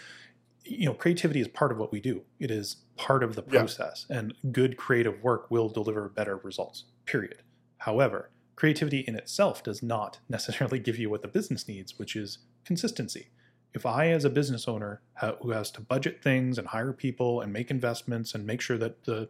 [0.64, 3.60] you know creativity is part of what we do it is part of the Yeah.
[3.60, 7.42] process and good creative work will deliver better results period
[7.78, 12.38] however creativity in itself does not necessarily give you what the business needs which is
[12.64, 13.28] consistency
[13.72, 17.40] if i as a business owner ha- who has to budget things and hire people
[17.40, 19.28] and make investments and make sure that the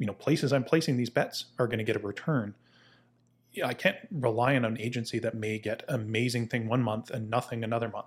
[0.00, 2.54] you know places i'm placing these bets are going to get a return
[3.64, 7.64] I can't rely on an agency that may get amazing thing one month and nothing
[7.64, 8.06] another month.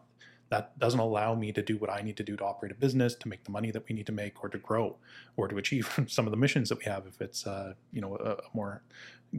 [0.49, 3.15] That doesn't allow me to do what I need to do to operate a business,
[3.15, 4.97] to make the money that we need to make, or to grow,
[5.35, 7.05] or to achieve some of the missions that we have.
[7.07, 8.83] If it's uh, you know a, a more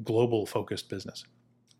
[0.02, 1.24] global focused business,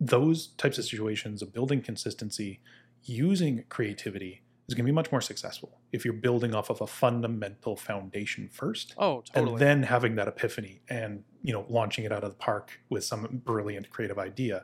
[0.01, 2.61] those types of situations of building consistency,
[3.03, 6.87] using creativity is going to be much more successful if you're building off of a
[6.87, 9.53] fundamental foundation first Oh, totally.
[9.53, 11.11] and then having that epiphany and
[11.43, 14.57] you know launching it out of the park with some brilliant creative idea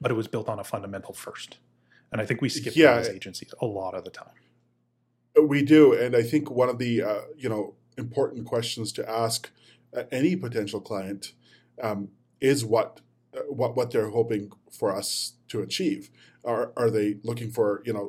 [0.00, 1.50] but it was built on a fundamental first
[2.12, 2.92] and i think we skip Yeah.
[2.94, 4.38] that as agencies a lot of the time
[5.54, 9.50] We do, and I think one of the uh, you know important questions to ask
[9.96, 11.22] uh, any potential client
[11.86, 12.00] um,
[12.40, 13.00] is what
[13.36, 14.42] uh, what what they're hoping
[14.78, 15.08] for us
[15.48, 16.02] to achieve.
[16.44, 18.06] Are are they looking for you know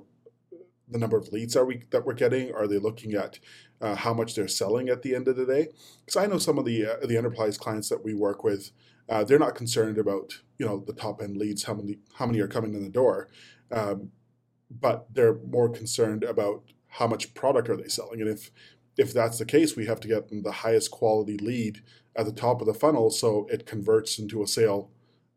[0.87, 2.53] the number of leads are we that we're getting?
[2.53, 3.39] Are they looking at
[3.81, 5.69] uh, how much they're selling at the end of the day?
[6.05, 8.71] Because I know some of the uh, the enterprise clients that we work with,
[9.09, 12.39] uh, they're not concerned about you know the top end leads, how many how many
[12.39, 13.29] are coming in the door,
[13.71, 14.11] um,
[14.69, 18.51] but they're more concerned about how much product are they selling, and if
[18.97, 21.81] if that's the case, we have to get them the highest quality lead
[22.15, 24.89] at the top of the funnel so it converts into a sale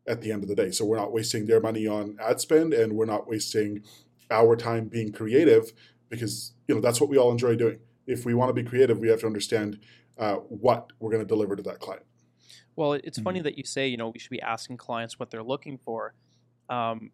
[0.07, 0.71] at the end of the day.
[0.71, 3.83] So we're not wasting their money on ad spend, and we're not wasting
[4.31, 5.73] our time being creative
[6.09, 7.79] because you know that's what we all enjoy doing.
[8.07, 9.79] If we want to be creative, we have to understand
[10.17, 12.03] uh, what we're going to deliver to that client.
[12.75, 15.43] Well, it's funny that you say, you know, we should be asking clients what they're
[15.43, 16.13] looking for.
[16.69, 17.11] Um,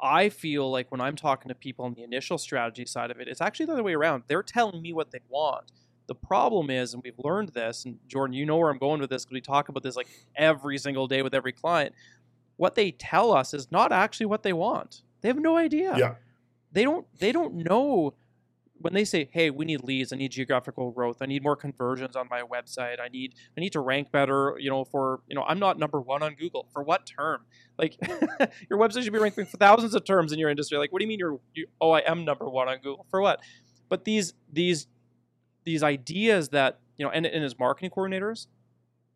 [0.00, 3.28] I feel like when I'm talking to people on the initial strategy side of it,
[3.28, 4.24] it's actually the other way around.
[4.26, 5.72] They're telling me what they want.
[6.06, 9.10] The problem is, and we've learned this, and Jordan, you know where I'm going with
[9.10, 11.94] this because we talk about this like every single day with every client.
[12.56, 15.02] What they tell us is not actually what they want.
[15.20, 15.96] They have no idea.
[15.96, 16.14] Yeah.
[16.72, 17.06] They don't.
[17.18, 18.14] They don't know
[18.78, 20.12] when they say, "Hey, we need leads.
[20.12, 21.18] I need geographical growth.
[21.20, 23.00] I need more conversions on my website.
[23.00, 24.56] I need I need to rank better.
[24.58, 27.42] You know, for you know, I'm not number one on Google for what term?
[27.78, 27.96] Like,
[28.70, 30.78] your website should be ranking for thousands of terms in your industry.
[30.78, 31.38] Like, what do you mean you're?
[31.54, 33.40] You, oh, I am number one on Google for what?
[33.88, 34.86] But these these
[35.64, 38.46] these ideas that you know, and, and as marketing coordinators,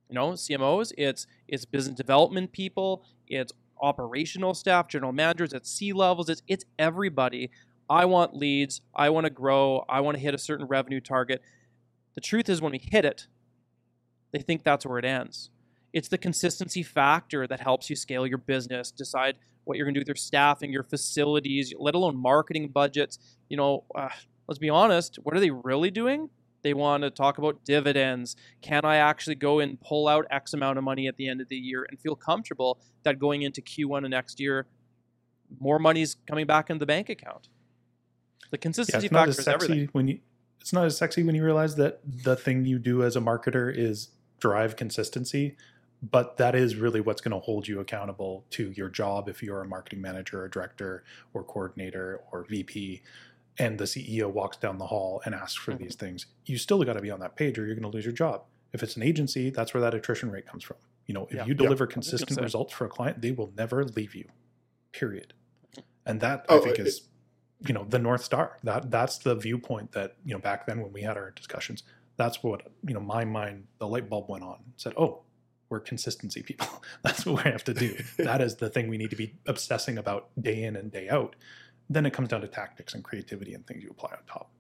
[0.09, 5.93] you know, CMOs, it's it's business development people, it's operational staff, general managers, at C
[5.93, 7.51] levels, it's it's everybody
[7.91, 8.81] I want leads.
[8.95, 9.85] I want to grow.
[9.89, 11.43] I want to hit a certain revenue target.
[12.15, 13.27] The truth is, when we hit it,
[14.33, 15.51] they think that's where it ends.
[15.93, 19.99] It's the consistency factor that helps you scale your business, decide what you're going to
[19.99, 23.19] do with your staffing, your facilities, let alone marketing budgets.
[23.49, 24.09] You know, uh,
[24.47, 26.31] let's be honest, what are they really doing?
[26.63, 28.37] They want to talk about dividends.
[28.63, 31.49] Can I actually go and pull out X amount of money at the end of
[31.49, 34.67] the year and feel comfortable that going into Q1 of next year,
[35.59, 37.49] more money's coming back in the bank account?
[38.51, 39.89] The consistency yeah, factor is everything.
[39.93, 40.21] When you,
[40.61, 43.73] it's not as sexy when you realize that the thing you do as a marketer
[43.75, 44.09] is
[44.41, 45.57] drive consistency,
[46.03, 49.61] but that is really what's going to hold you accountable to your job if you're
[49.61, 53.03] a marketing manager or director or coordinator or VP
[53.59, 55.85] and the CEO walks down the hall and asks for mm-hmm.
[55.85, 56.27] these things.
[56.47, 58.45] You still got to be on that page or you're going to lose your job.
[58.73, 60.77] If it's an agency, that's where that attrition rate comes from.
[61.07, 61.45] You know, if yeah.
[61.45, 61.93] you deliver yeah.
[61.93, 64.29] consistent results for a client, they will never leave you.
[64.93, 65.35] Period.
[66.07, 67.03] And that oh, I think it, is
[67.67, 70.93] you know the north star that that's the viewpoint that you know back then when
[70.93, 71.83] we had our discussions
[72.17, 75.23] that's what you know my mind the light bulb went on said oh
[75.69, 76.67] we're consistency people
[77.03, 79.99] that's what we have to do that is the thing we need to be obsessing
[79.99, 81.37] about day in and day out
[81.91, 84.51] then it comes down to tactics and creativity and things you apply on top.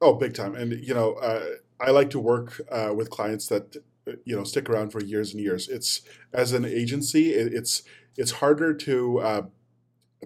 [0.00, 0.54] Oh big time.
[0.54, 1.44] And you know uh,
[1.80, 3.76] i like to work uh, with clients that
[4.24, 5.68] you know stick around for years and years.
[5.68, 6.00] It's
[6.32, 7.82] as an agency it, it's
[8.16, 9.42] it's harder to uh,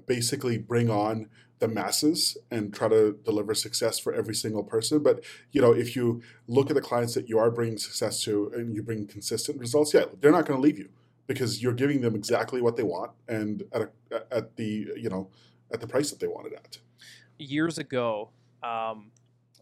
[0.07, 1.29] basically bring on
[1.61, 5.03] the masses and try to deliver success for every single person.
[5.03, 8.53] But you know, if you look at the clients that you are bringing success to
[8.55, 10.91] and you bring consistent results, yeah, they're not going to leave you
[11.27, 13.91] because you're giving them exactly what they want and at a,
[14.31, 15.31] at the you know
[15.75, 16.79] at the price that they wanted at.
[17.39, 18.31] Years ago,
[18.63, 19.11] um,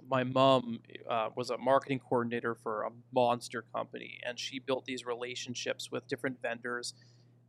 [0.09, 5.05] my mom uh, was a marketing coordinator for a monster company, and she built these
[5.07, 6.94] relationships with different vendors.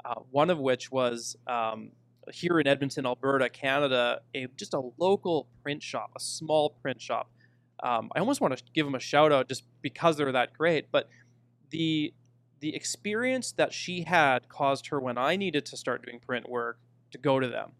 [0.05, 1.91] Uh, one of which was um,
[2.31, 7.29] here in Edmonton, Alberta, Canada, a just a local print shop, a small print shop.
[7.81, 10.91] Um, I almost want to give them a shout out just because they're that great.
[10.91, 11.09] But
[11.69, 12.13] the
[12.59, 16.79] the experience that she had caused her when I needed to start doing print work
[17.11, 17.73] to go to them.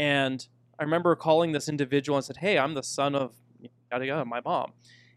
[0.00, 3.34] And I remember calling this individual and said, "Hey, I'm the son of
[3.92, 4.72] yada yada, my mom."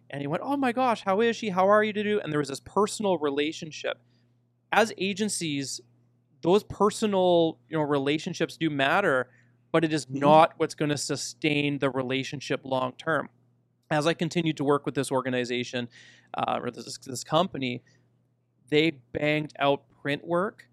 [0.09, 1.49] And he went, "Oh my gosh, how is she?
[1.49, 3.99] How are you to do?" And there was this personal relationship.
[4.73, 5.79] As agencies,
[6.43, 9.29] those personal you know relationships do matter
[9.71, 10.19] but it is mm-hmm.
[10.19, 13.29] not what's going to sustain the relationship long term
[13.89, 15.87] as i continued to work with this organization
[16.35, 17.81] uh, or this, this company
[18.69, 20.67] they banged out print work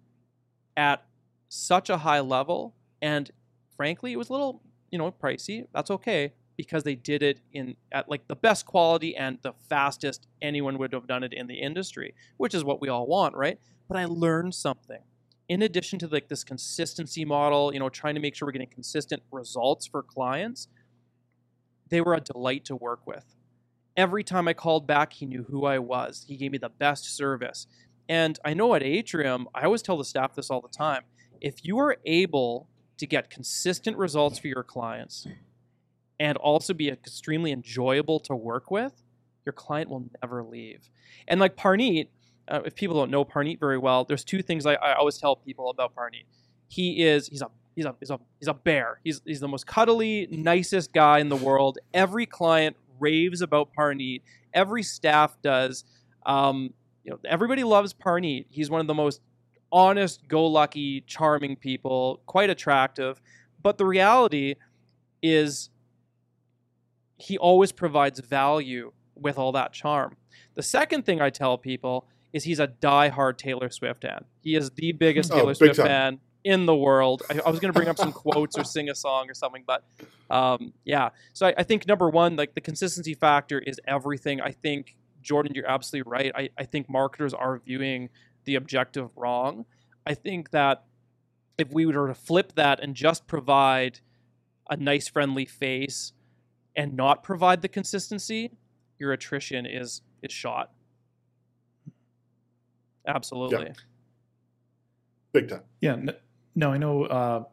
[0.77, 1.05] at
[1.49, 3.31] such a high level and
[3.81, 7.75] frankly it was a little you know pricey that's okay because they did it in
[7.91, 11.59] at like the best quality and the fastest anyone would have done it in the
[11.59, 14.99] industry which is what we all want right but i learned something
[15.51, 18.69] in addition to like this consistency model, you know, trying to make sure we're getting
[18.69, 20.69] consistent results for clients,
[21.89, 23.25] they were a delight to work with.
[23.97, 26.23] Every time I called back, he knew who I was.
[26.25, 27.67] He gave me the best service.
[28.07, 31.01] And I know at Atrium, I always tell the staff this all the time.
[31.41, 32.69] If you are able
[33.01, 35.27] to get consistent results for your clients
[36.19, 39.01] and also be extremely enjoyable to work with,
[39.43, 40.87] your client will never leave.
[41.27, 42.09] And like Parneet,
[42.47, 45.35] uh, if people don't know Parneet very well, there's two things I, I always tell
[45.35, 46.25] people about Parneet.
[46.67, 48.99] He is he's a he's a he's a he's a bear.
[49.03, 51.79] He's he's the most cuddly, nicest guy in the world.
[51.95, 54.21] Every client raves about Parneet.
[54.53, 55.85] Every staff does.
[56.23, 58.45] Um, you know, everybody loves Parneet.
[58.51, 59.21] He's one of the most
[59.71, 62.21] honest, go-lucky, charming people.
[62.25, 63.21] Quite attractive.
[63.61, 64.55] But the reality
[65.21, 65.69] is,
[67.17, 70.17] he always provides value with all that charm.
[70.55, 74.25] The second thing I tell people is he's a die-hard Taylor Swift fan.
[74.41, 75.85] He is the biggest oh, Taylor Swift time.
[75.85, 77.21] fan in the world.
[77.29, 79.63] I, I was going to bring up some quotes or sing a song or something,
[79.65, 79.83] but
[80.29, 81.09] um, yeah.
[81.33, 84.41] So I, I, think number one, like the consistency factor is everything.
[84.41, 86.31] I think Jordan, you're absolutely right.
[86.35, 88.09] I, I think marketers are viewing
[88.45, 89.65] the objective wrong.
[90.05, 90.83] I think that
[91.57, 93.99] if we were to flip that and just provide
[94.69, 96.13] a nice friendly face
[96.75, 98.51] and not provide the consistency,
[98.99, 100.71] your attrition is is shot.
[103.07, 103.73] Absolutely.
[105.33, 105.61] Big time.
[105.79, 105.93] Yeah.
[105.93, 106.15] n-
[106.55, 107.05] No, I know.
[107.05, 107.43] Uh,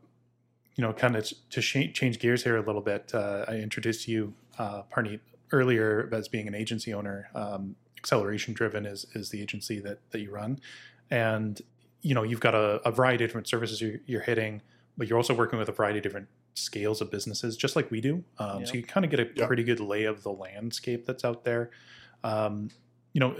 [0.76, 3.12] you know, kind of to sh- change gears here a little bit.
[3.14, 5.20] Uh, I introduced you, uh, Parneet,
[5.50, 7.30] earlier as being an agency owner.
[7.34, 10.60] Um, Acceleration Driven is is the agency that that you run,
[11.10, 11.60] and
[12.02, 14.62] you know you've got a, a variety of different services you're, you're hitting,
[14.96, 18.00] but you're also working with a variety of different scales of businesses, just like we
[18.00, 18.24] do.
[18.38, 19.46] Um, So you kind of get a Yeah.
[19.46, 21.70] pretty good lay of the landscape that's out there.
[22.24, 22.70] Um,
[23.12, 23.36] you know,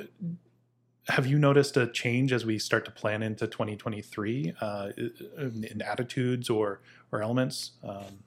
[1.09, 5.83] have you noticed a change as we start to plan into 2023 uh, in, in
[5.83, 6.81] attitudes or
[7.11, 7.73] or elements?
[7.83, 8.21] Um,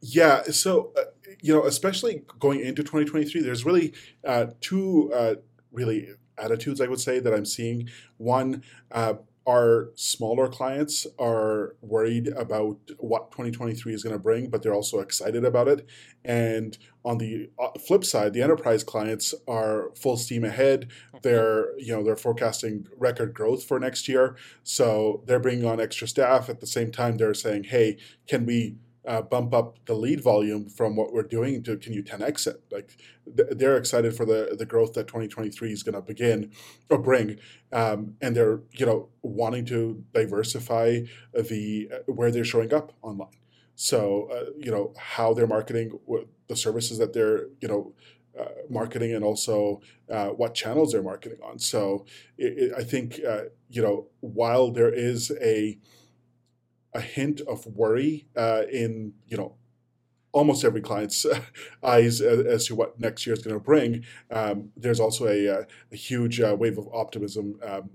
[0.00, 1.02] Yeah, so uh,
[1.40, 3.92] you know, especially going into 2023, there's really
[4.24, 5.34] uh, two uh,
[5.72, 6.08] really
[6.38, 7.88] attitudes I would say that I'm seeing.
[8.18, 9.14] One, uh,
[9.46, 14.98] our smaller clients are worried about what 2023 is going to bring, but they're also
[14.98, 15.86] excited about it.
[16.24, 20.90] And on the uh, flip side, the enterprise clients are full steam ahead.
[21.22, 26.08] They're you know they're forecasting record growth for next year, so they're bringing on extra
[26.08, 26.48] staff.
[26.48, 28.74] At the same time, they're saying, "Hey, can we
[29.06, 32.62] uh, bump up the lead volume from what we're doing to can you 10x it?
[32.70, 32.96] Like
[33.36, 36.50] th- they're excited for the the growth that 2023 is going to begin
[36.90, 37.38] or bring
[37.72, 41.00] um, and they're you know wanting to diversify
[41.34, 43.28] the uh, where they're showing up online.
[43.74, 45.98] So uh, you know how they're marketing
[46.48, 47.94] the services that they're you know
[48.38, 49.80] uh, marketing and also
[50.10, 51.58] uh, what channels they're marketing on.
[51.58, 52.04] So
[52.38, 55.78] it, it, i think uh, you know while there is a
[56.96, 59.54] a hint of worry uh, in you know
[60.32, 61.24] almost every client's
[61.82, 64.04] eyes as, as to what next year is going to bring.
[64.30, 67.90] Um, there's also a, uh, a huge uh, wave of optimism um,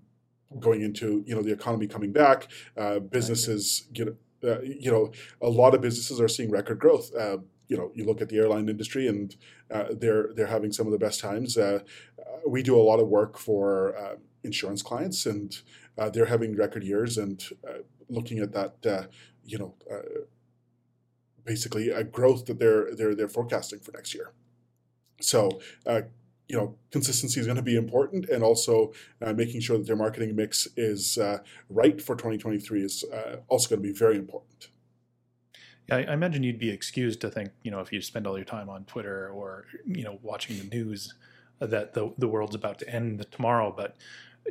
[0.60, 2.47] going into you know the economy coming back.
[2.78, 4.08] Uh, businesses get
[4.43, 7.14] uh, you know a lot of businesses are seeing record growth.
[7.16, 7.38] Uh,
[7.72, 9.36] you know, you look at the airline industry, and
[9.74, 11.58] uh, they're they're having some of the best times.
[11.58, 11.80] Uh,
[12.20, 15.62] uh, we do a lot of work for uh, insurance clients, and
[15.97, 17.18] uh, they're having record years.
[17.18, 19.03] And uh, looking at that, uh,
[19.43, 20.22] you know, uh,
[21.43, 24.32] basically a growth that they're they're they're forecasting for next year.
[25.22, 26.01] So, uh,
[26.47, 28.91] you know, consistency is going to be important, and also
[29.22, 31.39] uh, making sure that their marketing mix is uh,
[31.70, 33.05] right for 2023 is
[33.47, 34.70] also going to be very important.
[35.88, 38.38] Yeah, I, I imagine you'd be excused to think, you know, if you spend all
[38.38, 41.14] your time on Twitter or you know watching the news,
[41.59, 43.74] that the the world's about to end tomorrow.
[43.76, 43.95] But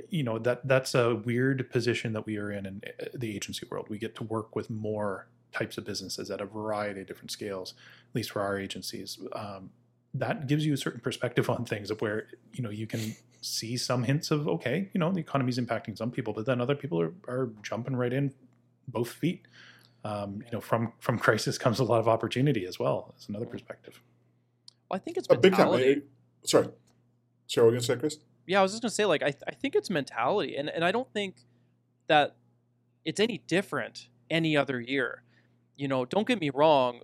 [0.09, 3.66] you know that that's a weird position that we are in in uh, the agency
[3.70, 3.86] world.
[3.88, 7.74] We get to work with more types of businesses at a variety of different scales,
[8.11, 9.18] at least for our agencies.
[9.32, 9.70] Um,
[10.14, 13.76] that gives you a certain perspective on things of where you know you can see
[13.76, 17.01] some hints of okay, you know, the economy's impacting some people, but then other people
[17.01, 18.32] are, are jumping right in
[18.88, 19.47] both feet.
[20.05, 23.09] Um, you know, from from crisis comes a lot of opportunity as well.
[23.11, 24.01] That's another perspective.
[24.91, 25.66] Well, I think it's A big time.
[25.70, 26.01] mentality.
[26.03, 26.68] I- Sorry,
[27.49, 28.16] sorry, what were you going to say, Chris?
[28.51, 30.90] Yeah, I was just gonna say, like, I, I think it's mentality, and and I
[30.90, 31.36] don't think
[32.09, 32.34] that
[33.05, 35.22] it's any different any other year.
[35.76, 37.03] You know, don't get me wrong.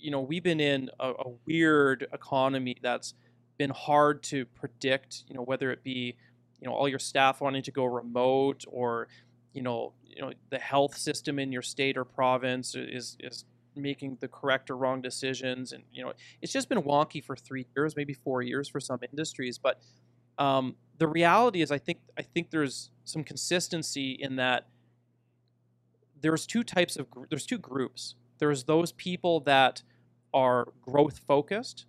[0.00, 3.14] You know, we've been in a, a weird economy that's
[3.56, 5.22] been hard to predict.
[5.28, 6.16] You know, whether it be
[6.60, 9.06] you know all your staff wanting to go remote, or
[9.52, 13.44] you know, you know the health system in your state or province is is
[13.76, 17.64] making the correct or wrong decisions, and you know, it's just been wonky for three
[17.76, 19.80] years, maybe four years for some industries, but
[20.40, 24.66] um, the reality is, I think I think there's some consistency in that.
[26.20, 28.16] There's two types of there's two groups.
[28.38, 29.82] There's those people that
[30.32, 31.86] are growth focused.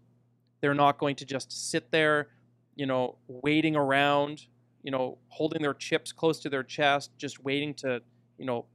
[0.60, 2.30] They're not going to just sit there,
[2.76, 4.46] you know, waiting around,
[4.84, 8.02] you know, holding their chips close to their chest, just waiting to,
[8.38, 8.66] you know,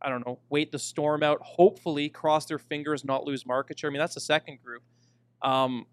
[0.00, 1.40] I don't know, wait the storm out.
[1.42, 3.90] Hopefully, cross their fingers, not lose market share.
[3.90, 4.82] I mean, that's the second group.
[5.42, 5.86] Um,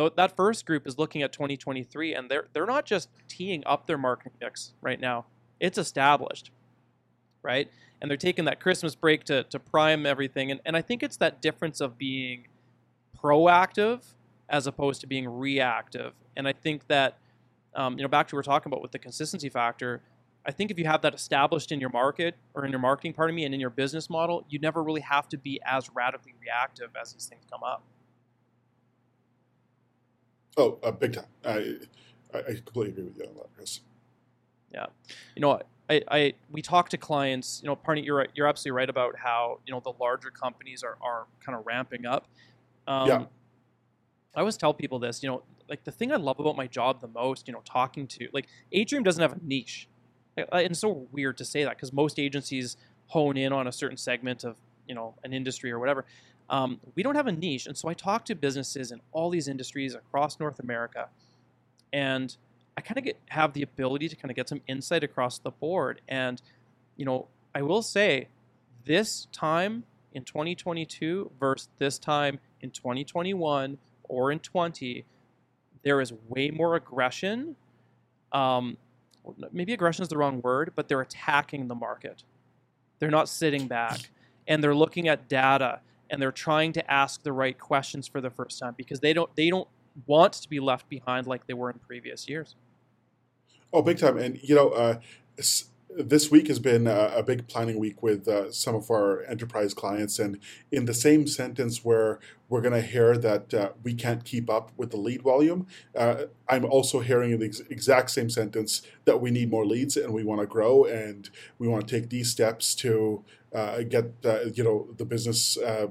[0.00, 3.86] though that first group is looking at 2023 and they're they're not just teeing up
[3.86, 5.26] their marketing mix right now.
[5.60, 6.50] It's established
[7.42, 7.70] right?
[8.00, 11.18] And they're taking that christmas break to, to prime everything and, and i think it's
[11.18, 12.46] that difference of being
[13.22, 14.00] proactive
[14.48, 16.12] as opposed to being reactive.
[16.36, 17.18] And i think that
[17.74, 20.02] um, you know back to what we we're talking about with the consistency factor
[20.46, 23.36] i think if you have that established in your market or in your marketing pardon
[23.36, 26.88] me and in your business model you never really have to be as radically reactive
[27.00, 27.84] as these things come up
[30.56, 31.24] Oh, uh, big time.
[31.44, 31.76] I,
[32.34, 33.80] I completely agree with you on that, Chris.
[34.72, 34.86] Yeah,
[35.34, 37.60] you know, I, I we talk to clients.
[37.62, 40.82] You know, Parney, you're right- you're absolutely right about how you know the larger companies
[40.82, 42.26] are are kind of ramping up.
[42.86, 43.24] Um, Yeah.
[44.36, 45.22] I always tell people this.
[45.22, 47.48] You know, like the thing I love about my job the most.
[47.48, 49.88] You know, talking to like Atrium doesn't have a niche.
[50.36, 52.76] And it's so weird to say that because most agencies
[53.08, 56.04] hone in on a certain segment of you know an industry or whatever.
[56.50, 59.48] Um, we don't have a niche, and so I talk to businesses in all these
[59.48, 61.08] industries across North America,
[61.92, 62.36] and
[62.76, 65.52] I kind of get have the ability to kind of get some insight across the
[65.52, 66.00] board.
[66.08, 66.42] And
[66.96, 68.28] you know, I will say,
[68.84, 75.04] this time in 2022 versus this time in 2021 or in 20,
[75.82, 77.56] there is way more aggression.
[78.32, 78.76] Um,
[79.52, 82.24] maybe aggression is the wrong word, but they're attacking the market.
[82.98, 84.10] They're not sitting back
[84.46, 85.80] and they're looking at data
[86.10, 89.34] and they're trying to ask the right questions for the first time because they don't
[89.36, 89.68] they don't
[90.06, 92.54] want to be left behind like they were in previous years.
[93.72, 94.18] Oh, big time!
[94.18, 95.00] And you know, uh,
[95.96, 99.74] this week has been a, a big planning week with uh, some of our enterprise
[99.74, 100.38] clients, and
[100.70, 104.72] in the same sentence where we're going to hear that uh, we can't keep up
[104.76, 109.20] with the lead volume, uh, I'm also hearing in the ex- exact same sentence that
[109.20, 112.30] we need more leads and we want to grow and we want to take these
[112.30, 114.12] steps to uh, get
[114.54, 115.88] you know the business uh,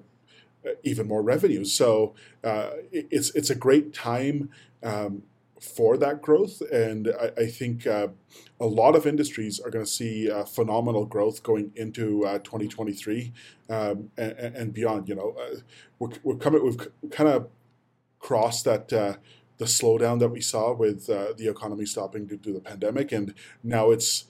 [0.84, 1.66] even more revenue.
[1.66, 2.16] So
[2.92, 4.50] it's it's a great time.
[4.84, 5.24] Um,
[5.60, 6.62] for that growth.
[6.72, 8.08] And I, I think uh,
[8.60, 13.34] a lot of industries are going to see uh, phenomenal growth going into uh, 2023
[13.70, 15.10] um, and, and, beyond.
[15.10, 15.56] You know, uh,
[16.00, 17.48] we're, we're coming, we've kind of
[18.20, 19.16] crossed that uh,
[19.58, 23.34] the slowdown that we saw with uh, the economy stopping due to the pandemic, and
[23.64, 24.26] now it's,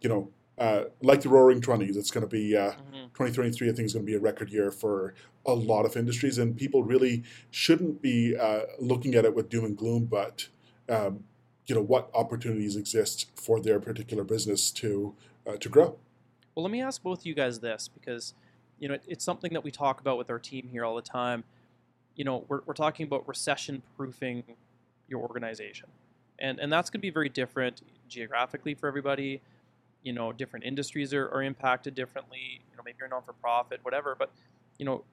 [0.00, 0.30] you know.
[0.58, 3.06] Like the Roaring Twenties, it's going to be mm-hmm.
[3.14, 3.68] 2023.
[3.68, 5.14] I think is going to be a record year for
[5.46, 8.36] a lot of industries, and people really shouldn't be
[8.78, 10.48] looking at it with doom and gloom, but
[10.88, 11.24] um,
[11.66, 15.14] you know what opportunities exist for their particular business to
[15.46, 15.96] uh, to grow.
[16.54, 18.34] Well, let me ask both of you guys this because
[18.78, 21.02] you know it, it's something that we talk about with our team here all the
[21.02, 21.44] time.
[22.16, 24.44] You know, we're, we're talking about recession proofing
[25.08, 25.88] your organization,
[26.38, 29.40] and and that's going to be very different geographically for everybody.
[30.04, 32.60] You know, different industries are, are impacted differently.
[32.70, 34.14] You know, maybe you're non for profit, whatever.
[34.16, 34.30] But
[34.78, 35.04] you know,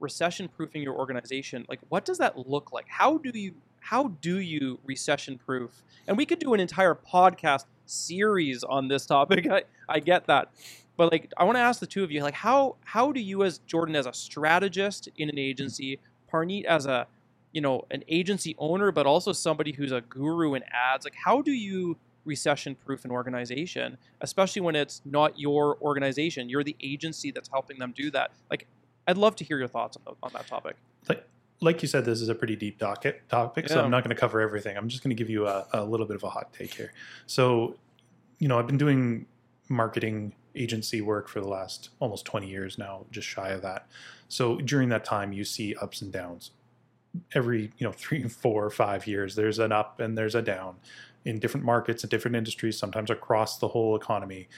[0.00, 2.86] recession proofing your organization, like what does that look like?
[2.88, 5.82] How do you how do you recession proof?
[6.06, 9.46] And we could do an entire podcast series on this topic.
[9.50, 10.50] I, I get that.
[10.96, 13.42] But like I want to ask the two of you, like how how do you
[13.42, 15.98] as Jordan as a strategist in an agency,
[16.30, 17.06] Parneet as a
[17.52, 21.40] you know an agency owner, but also somebody who's a guru in ads, like how
[21.40, 27.30] do you recession proof an organization, especially when it's not your organization, you're the agency
[27.30, 28.32] that's helping them do that.
[28.50, 28.66] Like
[29.06, 30.76] I'd love to hear your thoughts on, on that topic.
[31.08, 31.26] Like,
[31.60, 33.74] like you said, this is a pretty deep docket topic, yeah.
[33.74, 34.76] so I'm not going to cover everything.
[34.76, 36.92] I'm just going to give you a, a little bit of a hot take here.
[37.26, 37.76] So,
[38.38, 39.26] you know, I've been doing
[39.68, 43.86] marketing agency work for the last almost 20 years now, just shy of that.
[44.28, 46.52] So during that time, you see ups and downs.
[47.34, 50.76] Every you know three, four, five years, there's an up and there's a down
[51.24, 54.48] in different markets and different industries, sometimes across the whole economy.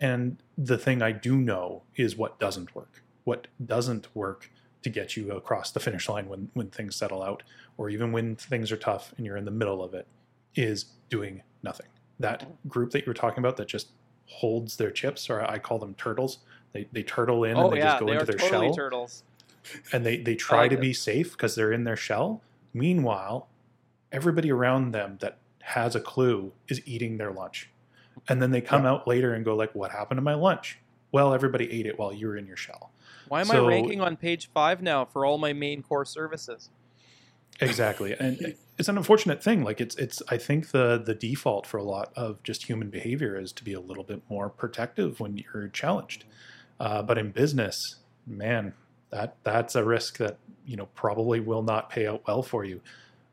[0.00, 3.02] And the thing I do know is what doesn't work.
[3.24, 4.50] What doesn't work
[4.86, 7.42] to get you across the finish line when when things settle out
[7.76, 10.06] or even when things are tough and you're in the middle of it
[10.54, 11.88] is doing nothing
[12.20, 13.88] that group that you were talking about that just
[14.26, 16.38] holds their chips or i call them turtles
[16.72, 18.74] they, they turtle in oh, and they yeah, just go they into their totally shell
[18.76, 19.24] turtles
[19.92, 20.80] and they they try like to it.
[20.80, 22.40] be safe because they're in their shell
[22.72, 23.48] meanwhile
[24.12, 27.70] everybody around them that has a clue is eating their lunch
[28.28, 28.90] and then they come yeah.
[28.90, 30.78] out later and go like what happened to my lunch
[31.12, 32.92] well everybody ate it while you were in your shell
[33.28, 36.70] why am so, I ranking on page five now for all my main core services?
[37.60, 39.64] Exactly, and it's an unfortunate thing.
[39.64, 43.38] Like it's it's I think the the default for a lot of just human behavior
[43.38, 46.24] is to be a little bit more protective when you're challenged.
[46.78, 47.96] Uh, but in business,
[48.26, 48.74] man,
[49.10, 52.80] that that's a risk that you know probably will not pay out well for you.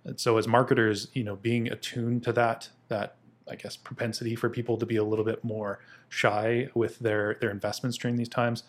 [0.05, 3.15] And so as marketers, you know, being attuned to that that
[3.49, 5.79] I guess propensity for people to be a little bit more
[6.09, 8.63] shy with their their investments during these times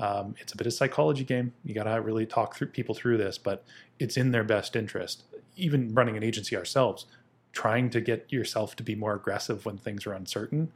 [0.00, 1.52] um, it's a bit of psychology game.
[1.64, 3.64] You got to really talk through people through this, but
[3.98, 5.24] it's in their best interest.
[5.56, 7.06] Even running an agency ourselves,
[7.52, 10.72] trying to get yourself to be more aggressive when things are uncertain,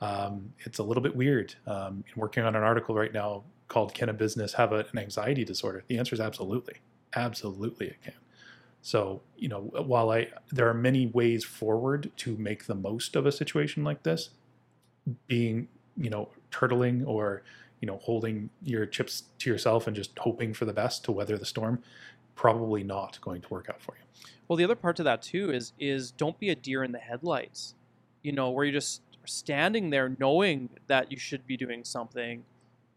[0.00, 1.54] um, it's a little bit weird.
[1.66, 5.44] Um, working on an article right now called "Can a Business Have a, an Anxiety
[5.44, 6.76] Disorder?" The answer is absolutely,
[7.16, 8.14] absolutely it can.
[8.82, 13.26] So you know, while I there are many ways forward to make the most of
[13.26, 14.30] a situation like this,
[15.26, 17.42] being you know turtling or
[17.80, 21.38] you know, holding your chips to yourself and just hoping for the best to weather
[21.38, 21.82] the storm,
[22.34, 24.04] probably not going to work out for you.
[24.48, 26.98] Well, the other part to that too is is don't be a deer in the
[26.98, 27.74] headlights.
[28.22, 32.44] You know, where you're just standing there knowing that you should be doing something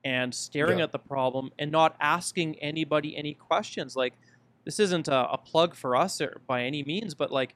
[0.03, 0.85] and staring yeah.
[0.85, 3.95] at the problem and not asking anybody any questions.
[3.95, 4.13] Like
[4.65, 7.55] this isn't a, a plug for us by any means, but like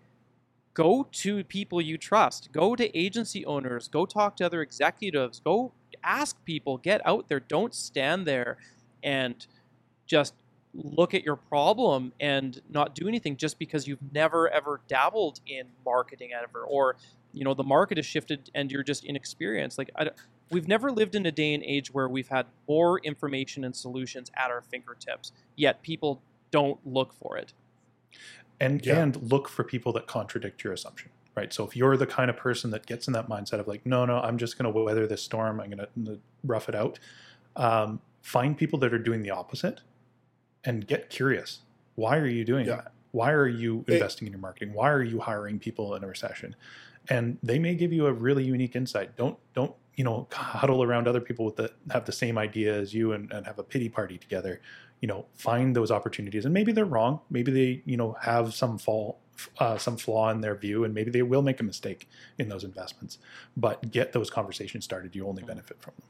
[0.74, 2.52] go to people you trust.
[2.52, 3.88] Go to agency owners.
[3.88, 5.42] Go talk to other executives.
[5.44, 5.72] Go
[6.04, 8.58] ask people, get out there, don't stand there
[9.04, 9.48] and
[10.06, 10.34] just
[10.74, 15.66] look at your problem and not do anything just because you've never ever dabbled in
[15.86, 16.98] marketing ever or
[17.32, 20.10] you know the market has shifted and you're just inexperienced like I,
[20.52, 24.30] we've never lived in a day and age where we've had more information and solutions
[24.36, 26.22] at our fingertips yet people
[26.52, 27.54] don't look for it.
[28.60, 29.02] And Yeah.
[29.02, 31.52] and look for people that contradict your assumption right?
[31.52, 34.06] So if you're the kind of person that gets in that mindset of like no
[34.06, 36.98] no i'm just going to weather this storm i'm going to rough it out
[37.58, 39.82] um, find people that are doing the opposite
[40.64, 41.60] and get curious.
[41.96, 42.78] Why are you doing Yeah.
[42.78, 42.92] that?
[43.12, 44.74] Why are you It- investing in your marketing?
[44.74, 46.56] Why are you hiring people in a recession?
[47.10, 49.16] And they may give you a really unique insight.
[49.16, 52.94] Don't don't you know huddle around other people with the have the same idea as
[52.94, 54.60] you and, and have a pity party together
[55.06, 56.46] you know find those opportunities.
[56.46, 57.20] And maybe they're wrong.
[57.30, 59.20] Maybe they you know have some fall
[59.60, 62.64] uh, some flaw in their view and maybe they will make a mistake in those
[62.64, 63.20] investments.
[63.56, 65.16] But get those conversations started.
[65.16, 66.10] You only benefit from them.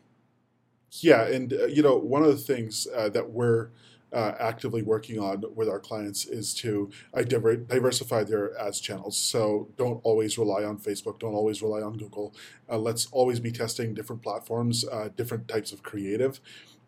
[1.01, 3.71] Yeah, and uh, you know, one of the things uh, that we're
[4.15, 6.89] uh, actively working on with our clients is to
[7.27, 9.17] diver- diversify their ads channels.
[9.17, 11.19] So don't always rely on Facebook.
[11.19, 12.33] Don't always rely on Google.
[12.69, 16.39] Uh, let's always be testing different platforms, uh, different types of creative,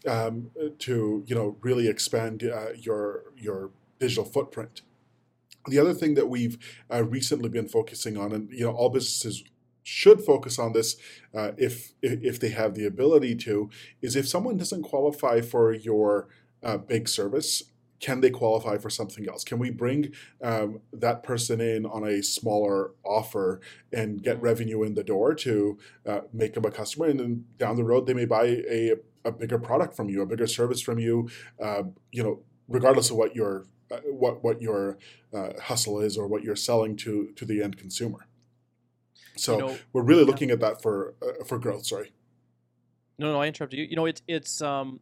[0.07, 4.82] um, to you know really expand uh, your your digital footprint.
[5.67, 6.57] The other thing that we've
[6.89, 9.43] uh, recently been focusing on, and you know, all businesses
[9.84, 10.95] should focus on this
[11.34, 13.69] uh, if if they have the ability to,
[14.01, 16.30] is if someone doesn't qualify for your
[16.63, 17.63] uh, big service,
[17.99, 19.43] can they qualify for something else?
[19.43, 23.59] Can we bring um, that person in on a smaller offer
[23.91, 27.75] and get revenue in the door to uh, make them a customer, and then down
[27.75, 28.93] the road they may buy a
[29.25, 31.29] a bigger product from you, a bigger service from you,
[31.61, 34.97] uh, you know, regardless of what your uh, what what your
[35.33, 38.27] uh, hustle is or what you're selling to to the end consumer.
[39.35, 41.85] So you know we're really looking at that for uh, for growth.
[41.85, 42.11] Sorry.
[43.19, 43.85] No, no, I interrupted you.
[43.85, 44.99] You know, it's it's um,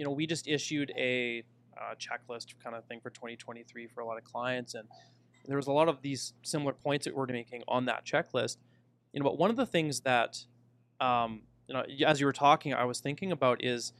[0.00, 1.44] you know, we just issued a
[1.78, 4.88] uh, checklist kind of thing for 2023 for a lot of clients, and
[5.44, 8.56] there was a lot of these similar points that we're making on that checklist.
[9.12, 10.42] You know, but one of the things that,
[11.00, 13.92] um, you know, as you were talking, I was thinking about is,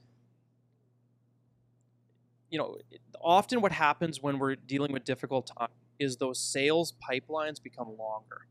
[2.48, 2.78] you know,
[3.20, 8.46] often what happens when we're dealing with difficult times is those sales pipelines become longer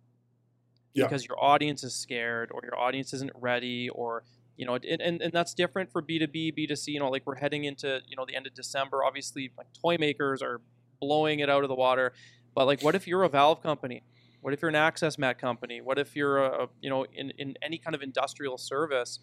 [0.93, 1.06] Yeah.
[1.06, 4.24] because your audience is scared or your audience isn't ready or
[4.60, 7.64] you know and, and, and that's different for b2b b2c you know like we're heading
[7.64, 9.05] into you know the end of december.
[9.05, 10.60] Obviously like toy makers are
[10.99, 12.12] blowing it out of the water.
[12.53, 14.03] But like what if you're a valve company?
[14.41, 15.80] What if you're an access mat company?
[15.80, 19.20] What if you're a you know in, in any kind of industrial service?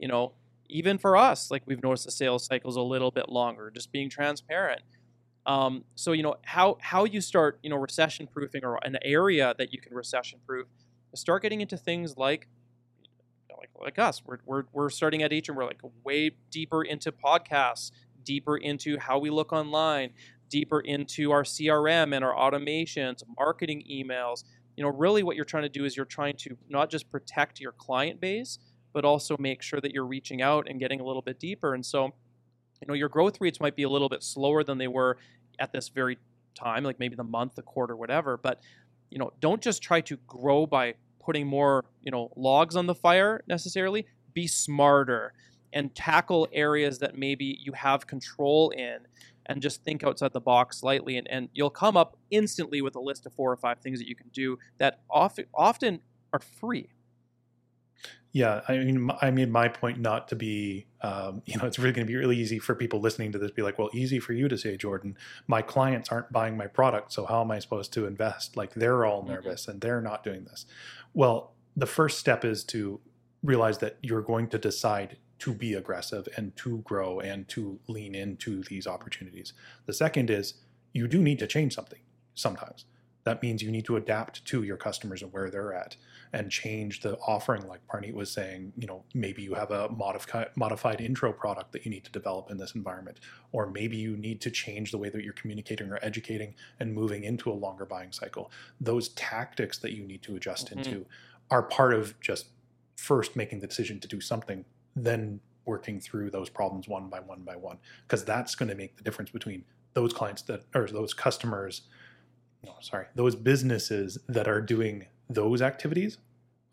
[0.00, 0.32] You know
[0.68, 4.10] even for us like we've noticed the sales cycles a little bit longer just being
[4.10, 4.82] transparent.
[5.46, 9.54] Um, so you know how how you start you know recession proofing or an area
[9.56, 10.66] that you can recession proof
[11.14, 12.46] start getting into things like
[13.58, 14.22] like like us.
[14.24, 17.90] We're, we're, we're starting at each and we're like way deeper into podcasts
[18.24, 20.10] deeper into how we look online
[20.50, 24.44] deeper into our crm and our automations marketing emails.
[24.76, 27.60] You know really what you're trying to do is you're trying to not just protect
[27.60, 28.58] your client base
[28.92, 31.74] but also make sure that you're reaching out and getting a little bit deeper.
[31.74, 34.88] And so you know your growth rates might be a little bit slower than they
[34.88, 35.18] were
[35.58, 36.18] at this very
[36.54, 38.36] time like maybe the month the quarter whatever.
[38.36, 38.60] But
[39.10, 42.94] you know don't just try to grow by putting more you know logs on the
[42.94, 45.32] fire necessarily be smarter
[45.72, 48.98] and tackle areas that maybe you have control in
[49.46, 53.00] and just think outside the box slightly and, and you'll come up instantly with a
[53.00, 56.00] list of four or five things that you can do that often often
[56.32, 56.88] are free
[58.32, 61.92] Yeah, I mean, I made my point not to be, um, you know, it's really
[61.92, 64.32] going to be really easy for people listening to this be like, well, easy for
[64.32, 65.16] you to say, Jordan.
[65.48, 68.56] My clients aren't buying my product, so how am I supposed to invest?
[68.56, 69.28] Like they're all Mhm.
[69.28, 70.66] nervous and they're not doing this.
[71.12, 73.00] Well, the first step is to
[73.42, 78.14] realize that you're going to decide to be aggressive and to grow and to lean
[78.14, 79.54] into these opportunities.
[79.86, 80.54] The second is
[80.92, 82.00] you do need to change something
[82.34, 82.84] sometimes.
[83.24, 85.96] That means you need to adapt to your customers and where they're at
[86.32, 90.48] and change the offering like Parneet was saying, you know, maybe you have a modified
[90.56, 93.18] modified intro product that you need to develop in this environment
[93.52, 97.24] or maybe you need to change the way that you're communicating or educating and moving
[97.24, 98.50] into a longer buying cycle.
[98.80, 100.76] Those tactics that you need to adjust Mhm.
[100.76, 101.06] into
[101.50, 102.50] are part of just
[102.96, 104.64] first making the decision to do something,
[104.94, 108.96] then working through those problems one by one by one because that's going to make
[108.96, 109.64] the difference between
[109.94, 111.82] those clients that or those customers
[112.62, 116.18] no, sorry, those businesses that are doing those activities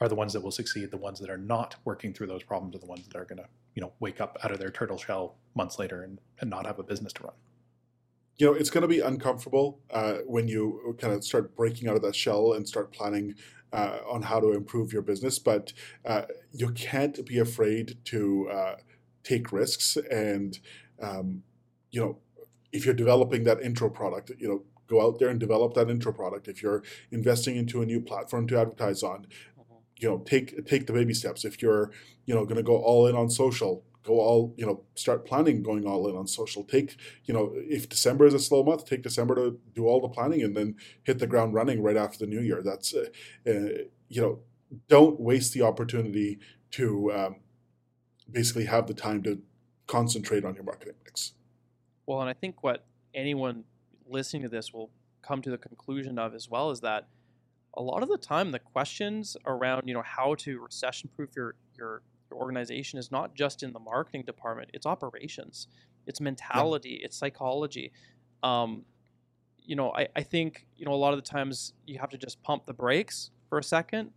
[0.01, 0.91] are the ones that will succeed.
[0.91, 3.37] The ones that are not working through those problems are the ones that are going
[3.37, 6.65] to, you know, wake up out of their turtle shell months later and, and not
[6.65, 7.33] have a business to run.
[8.37, 11.95] you know, it's going to be uncomfortable uh, when you kind of start breaking out
[11.95, 13.33] of that shell and start planning
[13.73, 15.39] uh, on how to improve your business.
[15.39, 15.73] But
[16.05, 18.75] uh, you can't be afraid to uh,
[19.23, 19.97] take risks.
[20.11, 20.57] And,
[21.01, 21.43] um,
[21.91, 22.19] you know,
[22.71, 26.13] if you're developing that intro product, you know, go out there and develop that intro
[26.13, 26.47] product.
[26.47, 29.27] If you're investing into a new platform to advertise on,
[29.59, 29.75] mm-hmm.
[29.97, 31.45] you know, take take the baby steps.
[31.45, 31.91] If you're,
[32.25, 35.61] you know, going to go all in on social, go all you know start planning
[35.61, 39.03] going all in on social take you know if december is a slow month take
[39.03, 42.25] december to do all the planning and then hit the ground running right after the
[42.25, 43.05] new year that's uh,
[43.45, 44.39] uh, you know
[44.87, 46.39] don't waste the opportunity
[46.71, 47.35] to um,
[48.31, 49.41] basically have the time to
[49.87, 51.33] concentrate on your marketing mix
[52.05, 53.65] well and i think what anyone
[54.09, 54.89] listening to this will
[55.21, 57.07] come to the conclusion of as well is that
[57.75, 61.55] a lot of the time the questions around you know how to recession proof your
[61.77, 65.67] your your organization is not just in the marketing department; it's operations,
[66.05, 67.05] it's mentality, yeah.
[67.05, 67.91] it's psychology.
[68.43, 68.83] Um,
[69.63, 72.17] you know, I, I think you know a lot of the times you have to
[72.17, 74.11] just pump the brakes for a second.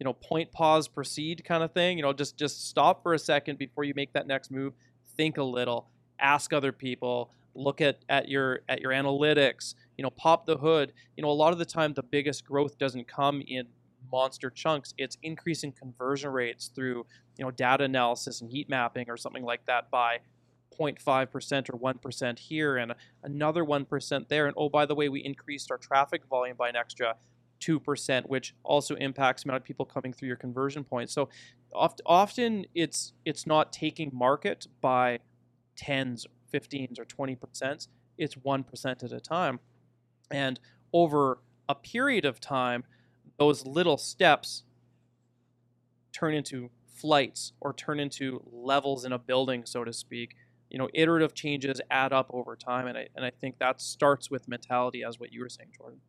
[0.00, 1.98] You know, point, pause, proceed, kind of thing.
[1.98, 4.74] You know, just just stop for a second before you make that next move.
[5.16, 5.88] Think a little.
[6.18, 7.30] Ask other people.
[7.54, 9.74] Look at at your at your analytics.
[9.96, 10.92] You know, pop the hood.
[11.16, 13.66] You know, a lot of the time the biggest growth doesn't come in
[14.12, 14.94] monster chunks.
[14.98, 17.06] It's increasing conversion rates through
[17.38, 20.18] you know data analysis and heat mapping or something like that by
[20.78, 24.46] 0.5% or 1% here and another 1% there.
[24.46, 27.14] And oh, by the way, we increased our traffic volume by an extra
[27.60, 31.10] 2%, which also impacts the amount of people coming through your conversion point.
[31.10, 31.28] So
[31.72, 35.20] oft, often it's it's not taking market by
[35.76, 37.88] tens, 15s, or 20%.
[38.16, 39.60] It's 1% at a time.
[40.30, 40.60] And
[40.92, 41.38] over
[41.68, 42.84] a period of time,
[43.38, 44.62] those little steps
[46.12, 50.36] turn into flights or turn into levels in a building, so to speak.
[50.70, 54.30] You know, iterative changes add up over time, and I and I think that starts
[54.30, 56.00] with mentality, as what you were saying, Jordan.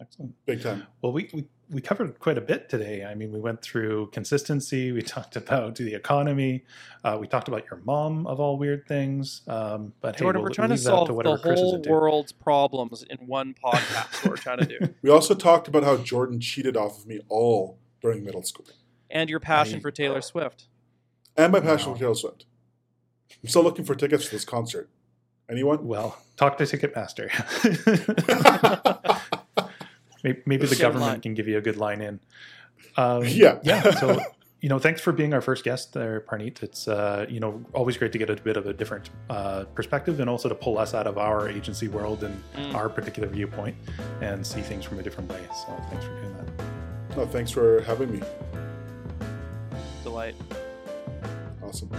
[0.00, 0.86] Excellent, big time.
[1.00, 3.04] Well, we, we we covered quite a bit today.
[3.04, 4.92] I mean, we went through consistency.
[4.92, 6.64] We talked about the economy.
[7.02, 9.42] Uh, we talked about your mom, of all weird things.
[9.48, 13.18] Um, but Jordan, hey, we'll we're trying to solve to the whole world's problems in
[13.26, 14.28] one podcast.
[14.28, 14.78] we're trying to do.
[15.02, 18.66] We also talked about how Jordan cheated off of me all during middle school,
[19.10, 20.66] and your passion I, for Taylor Swift,
[21.36, 21.94] and my passion wow.
[21.94, 22.46] for Taylor Swift.
[23.42, 24.90] I'm still looking for tickets for this concert.
[25.50, 25.86] Anyone?
[25.86, 27.30] Well, talk to Ticketmaster.
[30.22, 31.20] maybe, maybe the government line.
[31.20, 32.20] can give you a good line in.
[32.96, 33.90] Um, yeah, yeah.
[33.92, 34.20] So
[34.62, 36.62] you know, thanks for being our first guest there, Parneet.
[36.62, 40.20] It's uh, you know always great to get a bit of a different uh, perspective
[40.20, 42.74] and also to pull us out of our agency world and mm.
[42.74, 43.76] our particular viewpoint
[44.20, 45.40] and see things from a different way.
[45.50, 47.16] So thanks for doing that.
[47.16, 48.22] No, thanks for having me.
[50.04, 50.36] Delight.
[51.62, 51.90] Awesome.